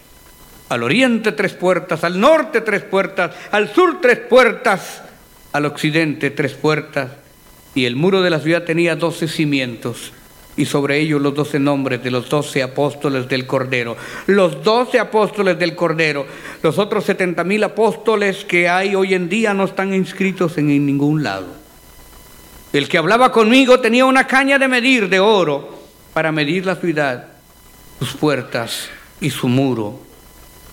Al 0.68 0.82
oriente 0.82 1.32
tres 1.32 1.54
puertas, 1.54 2.04
al 2.04 2.20
norte 2.20 2.60
tres 2.60 2.82
puertas, 2.82 3.34
al 3.50 3.72
sur 3.74 4.00
tres 4.00 4.18
puertas, 4.18 5.02
al 5.52 5.64
occidente 5.66 6.30
tres 6.30 6.52
puertas. 6.52 7.10
Y 7.74 7.86
el 7.86 7.96
muro 7.96 8.22
de 8.22 8.30
la 8.30 8.40
ciudad 8.40 8.64
tenía 8.64 8.96
doce 8.96 9.26
cimientos 9.28 10.12
y 10.60 10.66
sobre 10.66 10.98
ellos 10.98 11.22
los 11.22 11.34
doce 11.34 11.58
nombres 11.58 12.04
de 12.04 12.10
los 12.10 12.28
doce 12.28 12.62
apóstoles 12.62 13.26
del 13.26 13.46
Cordero. 13.46 13.96
Los 14.26 14.62
doce 14.62 14.98
apóstoles 14.98 15.58
del 15.58 15.74
Cordero. 15.74 16.26
Los 16.62 16.76
otros 16.76 17.04
setenta 17.04 17.44
mil 17.44 17.64
apóstoles 17.64 18.44
que 18.44 18.68
hay 18.68 18.94
hoy 18.94 19.14
en 19.14 19.30
día 19.30 19.54
no 19.54 19.64
están 19.64 19.94
inscritos 19.94 20.58
en 20.58 20.66
ningún 20.84 21.22
lado. 21.22 21.46
El 22.74 22.90
que 22.90 22.98
hablaba 22.98 23.32
conmigo 23.32 23.80
tenía 23.80 24.04
una 24.04 24.26
caña 24.26 24.58
de 24.58 24.68
medir 24.68 25.08
de 25.08 25.18
oro 25.18 25.80
para 26.12 26.30
medir 26.30 26.66
la 26.66 26.76
ciudad, 26.76 27.28
sus 27.98 28.12
puertas 28.12 28.90
y 29.18 29.30
su 29.30 29.48
muro. 29.48 29.98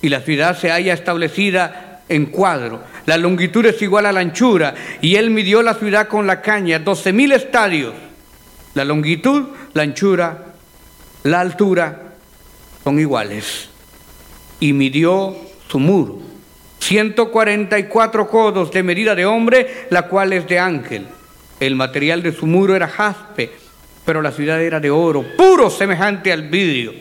Y 0.02 0.10
la 0.10 0.20
ciudad 0.20 0.60
se 0.60 0.70
halla 0.70 0.94
establecida 0.94 2.04
en 2.10 2.26
cuadro. 2.26 2.82
La 3.06 3.16
longitud 3.16 3.66
es 3.66 3.82
igual 3.82 4.06
a 4.06 4.12
la 4.12 4.20
anchura. 4.20 4.76
Y 5.00 5.16
él 5.16 5.30
midió 5.30 5.62
la 5.62 5.76
ciudad 5.76 6.10
con 6.10 6.28
la 6.28 6.42
caña, 6.42 6.78
doce 6.78 7.14
mil 7.14 7.32
estadios. 7.32 7.94
La 8.74 8.86
longitud 8.86 9.46
la 9.74 9.84
anchura, 9.84 10.46
la 11.24 11.40
altura 11.40 12.14
son 12.84 13.00
iguales. 13.00 13.70
Y 14.60 14.74
midió 14.74 15.36
su 15.70 15.80
muro, 15.80 16.20
144 16.80 18.28
codos 18.28 18.72
de 18.72 18.82
medida 18.82 19.14
de 19.14 19.26
hombre, 19.26 19.86
la 19.92 20.04
cual 20.04 20.34
es 20.34 20.48
de 20.48 20.58
ángel. 20.58 21.06
El 21.60 21.76
material 21.76 22.24
de 22.24 22.34
su 22.34 22.48
muro 22.48 22.76
era 22.76 22.88
jaspe, 22.88 23.52
pero 24.04 24.22
la 24.22 24.32
ciudad 24.32 24.62
era 24.62 24.80
de 24.80 24.90
oro, 24.90 25.24
puro 25.38 25.70
semejante 25.70 26.32
al 26.32 26.50
vidrio. 26.50 26.94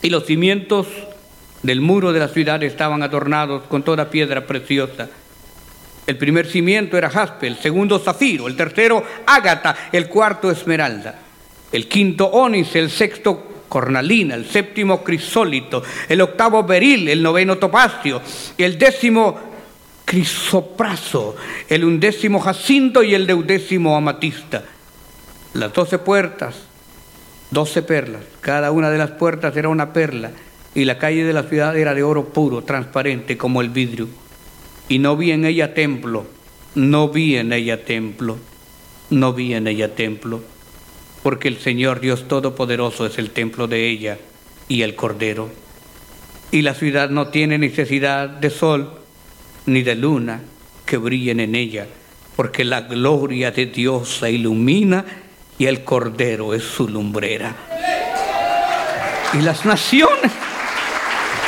Y 0.00 0.08
los 0.08 0.24
cimientos 0.24 0.86
del 1.62 1.80
muro 1.80 2.12
de 2.12 2.20
la 2.20 2.28
ciudad 2.28 2.62
estaban 2.62 3.02
adornados 3.02 3.64
con 3.64 3.82
toda 3.82 4.08
piedra 4.08 4.46
preciosa. 4.46 5.10
El 6.06 6.18
primer 6.18 6.46
cimiento 6.46 6.98
era 6.98 7.10
jaspe, 7.10 7.46
el 7.46 7.56
segundo 7.56 7.98
zafiro, 7.98 8.48
el 8.48 8.56
tercero 8.56 9.04
ágata, 9.26 9.88
el 9.92 10.08
cuarto 10.08 10.50
esmeralda 10.50 11.22
el 11.72 11.88
quinto 11.88 12.26
ónice, 12.26 12.78
el 12.78 12.90
sexto 12.90 13.64
cornalina, 13.68 14.34
el 14.34 14.46
séptimo 14.46 15.02
crisólito, 15.02 15.82
el 16.08 16.20
octavo 16.20 16.62
beril, 16.62 17.08
el 17.08 17.22
noveno 17.22 17.56
topacio, 17.56 18.20
el 18.58 18.78
décimo 18.78 19.40
crisopraso, 20.04 21.36
el 21.68 21.84
undécimo 21.84 22.38
jacinto 22.38 23.02
y 23.02 23.14
el 23.14 23.26
deudécimo 23.26 23.96
amatista. 23.96 24.62
Las 25.54 25.72
doce 25.72 25.98
puertas, 25.98 26.56
doce 27.50 27.82
perlas, 27.82 28.22
cada 28.42 28.70
una 28.70 28.90
de 28.90 28.98
las 28.98 29.12
puertas 29.12 29.56
era 29.56 29.70
una 29.70 29.94
perla 29.94 30.30
y 30.74 30.84
la 30.84 30.98
calle 30.98 31.24
de 31.24 31.32
la 31.32 31.44
ciudad 31.44 31.76
era 31.76 31.94
de 31.94 32.02
oro 32.02 32.28
puro, 32.28 32.62
transparente 32.62 33.38
como 33.38 33.62
el 33.62 33.70
vidrio. 33.70 34.08
Y 34.92 34.98
no 34.98 35.16
vi 35.16 35.30
en 35.30 35.46
ella 35.46 35.72
templo, 35.72 36.26
no 36.74 37.08
vi 37.08 37.36
en 37.36 37.52
ella 37.52 37.84
templo, 37.84 38.36
no 39.08 39.32
vi 39.32 39.54
en 39.54 39.66
ella 39.66 39.94
templo 39.94 40.42
porque 41.22 41.48
el 41.48 41.58
Señor 41.58 42.00
Dios 42.00 42.26
Todopoderoso 42.26 43.06
es 43.06 43.18
el 43.18 43.30
templo 43.30 43.68
de 43.68 43.88
ella 43.88 44.18
y 44.68 44.82
el 44.82 44.96
Cordero. 44.96 45.48
Y 46.50 46.62
la 46.62 46.74
ciudad 46.74 47.10
no 47.10 47.28
tiene 47.28 47.58
necesidad 47.58 48.28
de 48.28 48.50
sol 48.50 48.98
ni 49.66 49.82
de 49.82 49.94
luna 49.94 50.42
que 50.84 50.96
brillen 50.96 51.40
en 51.40 51.54
ella, 51.54 51.86
porque 52.36 52.64
la 52.64 52.82
gloria 52.82 53.52
de 53.52 53.66
Dios 53.66 54.18
la 54.20 54.30
ilumina 54.30 55.04
y 55.58 55.66
el 55.66 55.84
Cordero 55.84 56.54
es 56.54 56.64
su 56.64 56.88
lumbrera. 56.88 57.54
Y 59.34 59.42
las 59.42 59.64
naciones, 59.64 60.32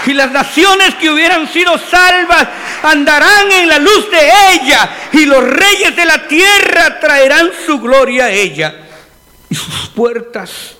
y 0.06 0.14
las 0.14 0.30
naciones 0.30 0.94
que 0.94 1.10
hubieran 1.10 1.48
sido 1.48 1.76
salvas 1.78 2.48
andarán 2.84 3.50
en 3.52 3.68
la 3.68 3.78
luz 3.78 4.10
de 4.10 4.28
ella, 4.54 4.90
y 5.12 5.24
los 5.24 5.42
reyes 5.42 5.96
de 5.96 6.04
la 6.04 6.26
tierra 6.28 7.00
traerán 7.00 7.50
su 7.66 7.80
gloria 7.80 8.26
a 8.26 8.30
ella 8.30 8.84
y 9.54 9.54
sus 9.54 9.88
puertas 9.90 10.76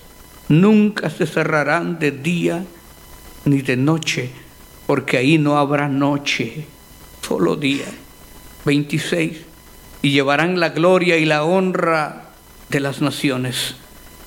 nunca 0.49 1.09
se 1.09 1.27
cerrarán 1.27 2.01
de 2.01 2.11
día 2.11 2.65
ni 3.45 3.63
de 3.63 3.77
noche, 3.77 4.33
porque 4.87 5.19
ahí 5.19 5.39
no 5.39 5.59
habrá 5.59 5.89
noche, 5.89 6.67
solo 7.23 7.55
día. 7.55 7.87
26. 8.65 9.43
Y 10.03 10.11
llevarán 10.11 10.59
la 10.59 10.71
gloria 10.71 11.19
y 11.19 11.25
la 11.25 11.45
honra 11.45 12.31
de 12.69 12.81
las 12.81 13.01
naciones. 13.01 13.77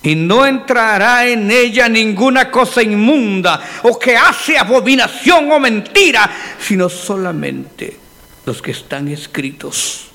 Y 0.03 0.15
no 0.15 0.45
entrará 0.45 1.27
en 1.27 1.49
ella 1.49 1.89
ninguna 1.89 2.49
cosa 2.51 2.81
inmunda 2.81 3.61
o 3.83 3.97
que 3.97 4.15
hace 4.15 4.57
abominación 4.57 5.51
o 5.51 5.59
mentira, 5.59 6.29
sino 6.59 6.87
solamente 6.87 7.97
los 8.45 8.61
que 8.61 8.71
están 8.71 9.07
escritos 9.09 10.07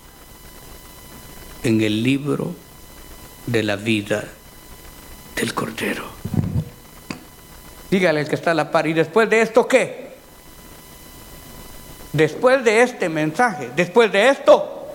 en 1.62 1.80
el 1.80 2.02
libro 2.02 2.54
de 3.46 3.62
la 3.62 3.76
vida 3.76 4.24
del 5.36 5.54
Cordero. 5.54 6.04
Dígale 7.90 8.22
el 8.22 8.28
que 8.28 8.36
está 8.36 8.52
a 8.52 8.54
la 8.54 8.70
par. 8.70 8.86
¿Y 8.86 8.94
después 8.94 9.28
de 9.28 9.42
esto 9.42 9.68
qué? 9.68 10.12
Después 12.12 12.64
de 12.64 12.82
este 12.82 13.08
mensaje, 13.08 13.70
después 13.74 14.10
de 14.12 14.28
esto, 14.28 14.86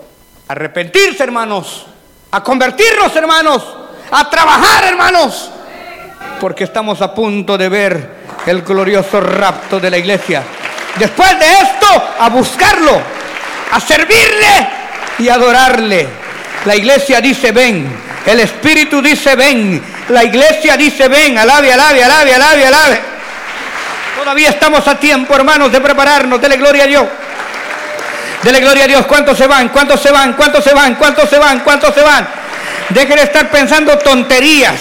arrepentirse, 0.47 1.23
hermanos, 1.23 1.85
a 2.31 2.43
convertirnos, 2.43 3.15
hermanos, 3.15 3.63
a 4.11 4.29
trabajar, 4.29 4.85
hermanos, 4.85 5.51
porque 6.39 6.63
estamos 6.63 7.01
a 7.01 7.13
punto 7.13 7.57
de 7.57 7.69
ver 7.69 8.09
el 8.45 8.61
glorioso 8.61 9.19
rapto 9.19 9.79
de 9.79 9.89
la 9.89 9.97
iglesia. 9.97 10.43
Después 10.97 11.37
de 11.39 11.45
esto, 11.45 12.03
a 12.19 12.29
buscarlo, 12.29 13.01
a 13.71 13.79
servirle 13.79 14.69
y 15.19 15.29
adorarle. 15.29 16.07
La 16.65 16.75
iglesia 16.75 17.21
dice, 17.21 17.51
ven, 17.51 17.87
el 18.25 18.41
Espíritu 18.41 19.01
dice, 19.01 19.35
ven. 19.35 19.81
La 20.09 20.23
iglesia 20.23 20.75
dice, 20.75 21.07
ven. 21.07 21.37
Alabe, 21.37 21.71
alabe, 21.71 22.03
alabe, 22.03 22.35
alabe, 22.35 22.67
alabe. 22.67 23.01
Todavía 24.17 24.49
estamos 24.49 24.85
a 24.87 24.99
tiempo, 24.99 25.33
hermanos, 25.33 25.71
de 25.71 25.79
prepararnos. 25.79 26.41
Dele 26.41 26.57
gloria 26.57 26.83
a 26.83 26.87
Dios. 26.87 27.05
Dele 28.43 28.59
gloria 28.59 28.83
a 28.83 28.87
Dios. 28.87 29.05
¿Cuántos 29.05 29.37
se 29.37 29.47
van? 29.47 29.69
¿Cuántos 29.69 30.01
se 30.01 30.11
van? 30.11 30.33
¿Cuántos 30.33 30.63
se 30.63 30.73
van? 30.73 30.95
¿Cuántos 30.95 31.29
se 31.29 31.37
van? 31.39 31.59
¿Cuántos 31.61 31.95
se 31.95 32.01
van? 32.01 32.27
Dejen 32.89 33.15
de 33.15 33.23
estar 33.23 33.49
pensando 33.49 33.97
tonterías, 33.97 34.75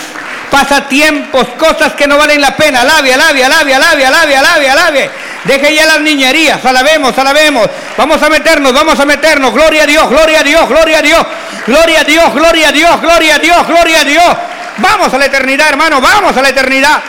pasatiempos, 0.50 1.46
cosas 1.58 1.94
que 1.94 2.06
no 2.06 2.16
valen 2.16 2.40
la 2.40 2.56
pena. 2.56 2.82
Alabe, 2.82 3.12
alabe, 3.12 3.44
alabe, 3.44 3.74
alabe, 3.74 4.06
alabe, 4.06 4.36
alabe, 4.36 4.70
alabe. 4.70 5.10
Deje 5.44 5.74
ya 5.74 5.86
las 5.86 6.00
niñerías, 6.00 6.64
alabemos, 6.64 7.16
alabemos. 7.16 7.68
Vamos 7.96 8.22
a 8.22 8.28
meternos, 8.28 8.72
vamos 8.72 8.98
a 8.98 9.04
meternos. 9.04 9.52
Gloria 9.52 9.84
a 9.84 9.86
Dios, 9.86 10.08
gloria 10.08 10.40
a 10.40 10.42
Dios, 10.42 10.68
gloria 10.68 10.98
a 10.98 11.02
Dios. 11.02 11.26
Gloria 11.66 12.00
a 12.00 12.04
Dios, 12.04 12.32
gloria 12.32 12.68
a 12.68 12.72
Dios, 12.72 13.00
gloria 13.00 13.34
a 13.34 13.38
Dios, 13.38 13.66
gloria 13.66 14.00
a 14.00 14.04
Dios. 14.04 14.36
Vamos 14.78 15.12
a 15.12 15.18
la 15.18 15.26
eternidad, 15.26 15.68
hermano, 15.68 16.00
vamos 16.00 16.36
a 16.36 16.42
la 16.42 16.50
eternidad. 16.50 17.02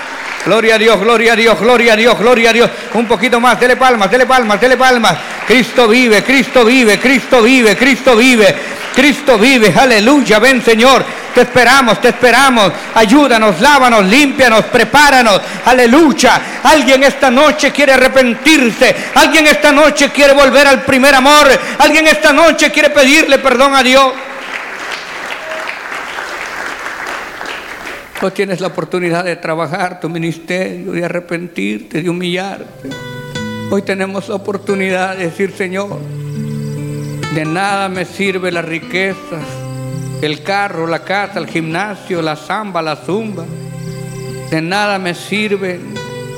Gloria 0.46 0.76
a 0.76 0.78
Dios, 0.78 1.00
gloria 1.00 1.34
a 1.34 1.36
Dios, 1.36 1.60
gloria 1.60 1.94
a 1.94 1.96
Dios, 1.96 2.18
gloria 2.18 2.50
a 2.50 2.54
Dios. 2.54 2.70
Un 2.94 3.08
poquito 3.08 3.40
más, 3.40 3.60
dele 3.60 3.76
palmas, 3.76 4.10
dele 4.10 4.26
palmas, 4.26 4.60
dele 4.60 4.78
palmas. 4.78 5.18
Cristo 5.48 5.88
vive, 5.88 6.24
Cristo 6.24 6.66
vive, 6.66 7.00
Cristo 7.00 7.42
vive, 7.42 7.78
Cristo 7.78 8.18
vive. 8.18 8.54
Cristo 8.94 9.38
vive, 9.38 9.74
aleluya, 9.74 10.40
ven 10.40 10.62
Señor. 10.62 11.06
Te 11.34 11.42
esperamos, 11.42 12.02
te 12.02 12.10
esperamos. 12.10 12.72
Ayúdanos, 12.96 13.62
lávanos, 13.62 14.04
límpianos, 14.06 14.66
prepáranos. 14.66 15.40
Aleluya. 15.66 16.42
Alguien 16.64 17.04
esta 17.04 17.30
noche 17.30 17.72
quiere 17.72 17.94
arrepentirse. 17.94 18.94
Alguien 19.14 19.46
esta 19.48 19.72
noche 19.72 20.10
quiere 20.10 20.34
volver 20.34 20.68
al 20.68 20.82
primer 20.82 21.14
amor. 21.16 21.48
Alguien 21.78 22.08
esta 22.08 22.34
noche 22.34 22.72
quiere 22.72 22.90
pedirle 22.90 23.38
perdón 23.38 23.76
a 23.76 23.84
Dios. 23.84 24.14
Hoy 28.20 28.32
tienes 28.32 28.60
la 28.60 28.68
oportunidad 28.68 29.24
de 29.24 29.36
trabajar 29.36 30.00
tu 30.00 30.10
ministerio, 30.10 30.92
de 30.92 31.06
arrepentirte, 31.06 32.02
de 32.02 32.10
humillarte. 32.10 33.17
Hoy 33.70 33.82
tenemos 33.82 34.30
la 34.30 34.36
oportunidad 34.36 35.18
de 35.18 35.26
decir, 35.26 35.52
Señor, 35.52 36.00
de 37.36 37.46
nada 37.46 37.90
me 37.90 38.06
sirve 38.06 38.52
las 38.52 38.64
riquezas, 38.64 39.44
el 40.22 40.42
carro, 40.44 40.88
la 40.88 41.04
casa, 41.04 41.40
el 41.40 41.48
gimnasio, 41.48 42.22
la 42.22 42.36
samba, 42.36 42.82
la 42.82 42.96
zumba. 42.96 43.46
De 44.50 44.62
nada 44.62 45.00
me 45.00 45.14
sirven 45.14 45.94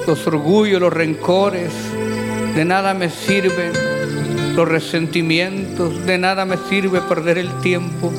los 0.07 0.25
orgullos, 0.25 0.81
los 0.81 0.91
rencores. 0.91 1.71
De 2.55 2.65
nada 2.65 2.93
me 2.93 3.09
sirven 3.09 3.73
los 4.55 4.67
resentimientos. 4.67 6.05
De 6.05 6.17
nada 6.17 6.45
me 6.45 6.57
sirve 6.69 6.99
perder 7.01 7.37
el 7.37 7.61
tiempo. 7.61 8.11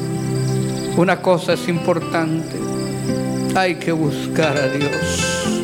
Una 0.96 1.20
cosa 1.20 1.54
es 1.54 1.68
importante 1.68 2.60
hay 3.56 3.74
que 3.76 3.92
buscar 3.92 4.56
a 4.56 4.68
Dios. 4.68 5.56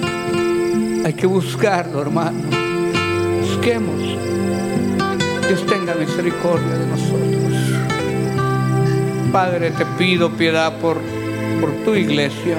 Hay 1.05 1.13
que 1.15 1.27
buscarlo, 1.27 2.03
hermano. 2.03 2.66
Busquemos. 3.47 4.03
Dios 5.47 5.65
tenga 5.67 5.95
misericordia 5.95 6.79
de 6.79 6.87
nosotros. 6.89 7.53
Padre, 9.31 9.71
te 9.71 9.87
pido 9.97 10.31
piedad 10.33 10.77
por, 10.81 10.99
por 11.61 11.71
tu 11.85 11.95
iglesia. 11.95 12.59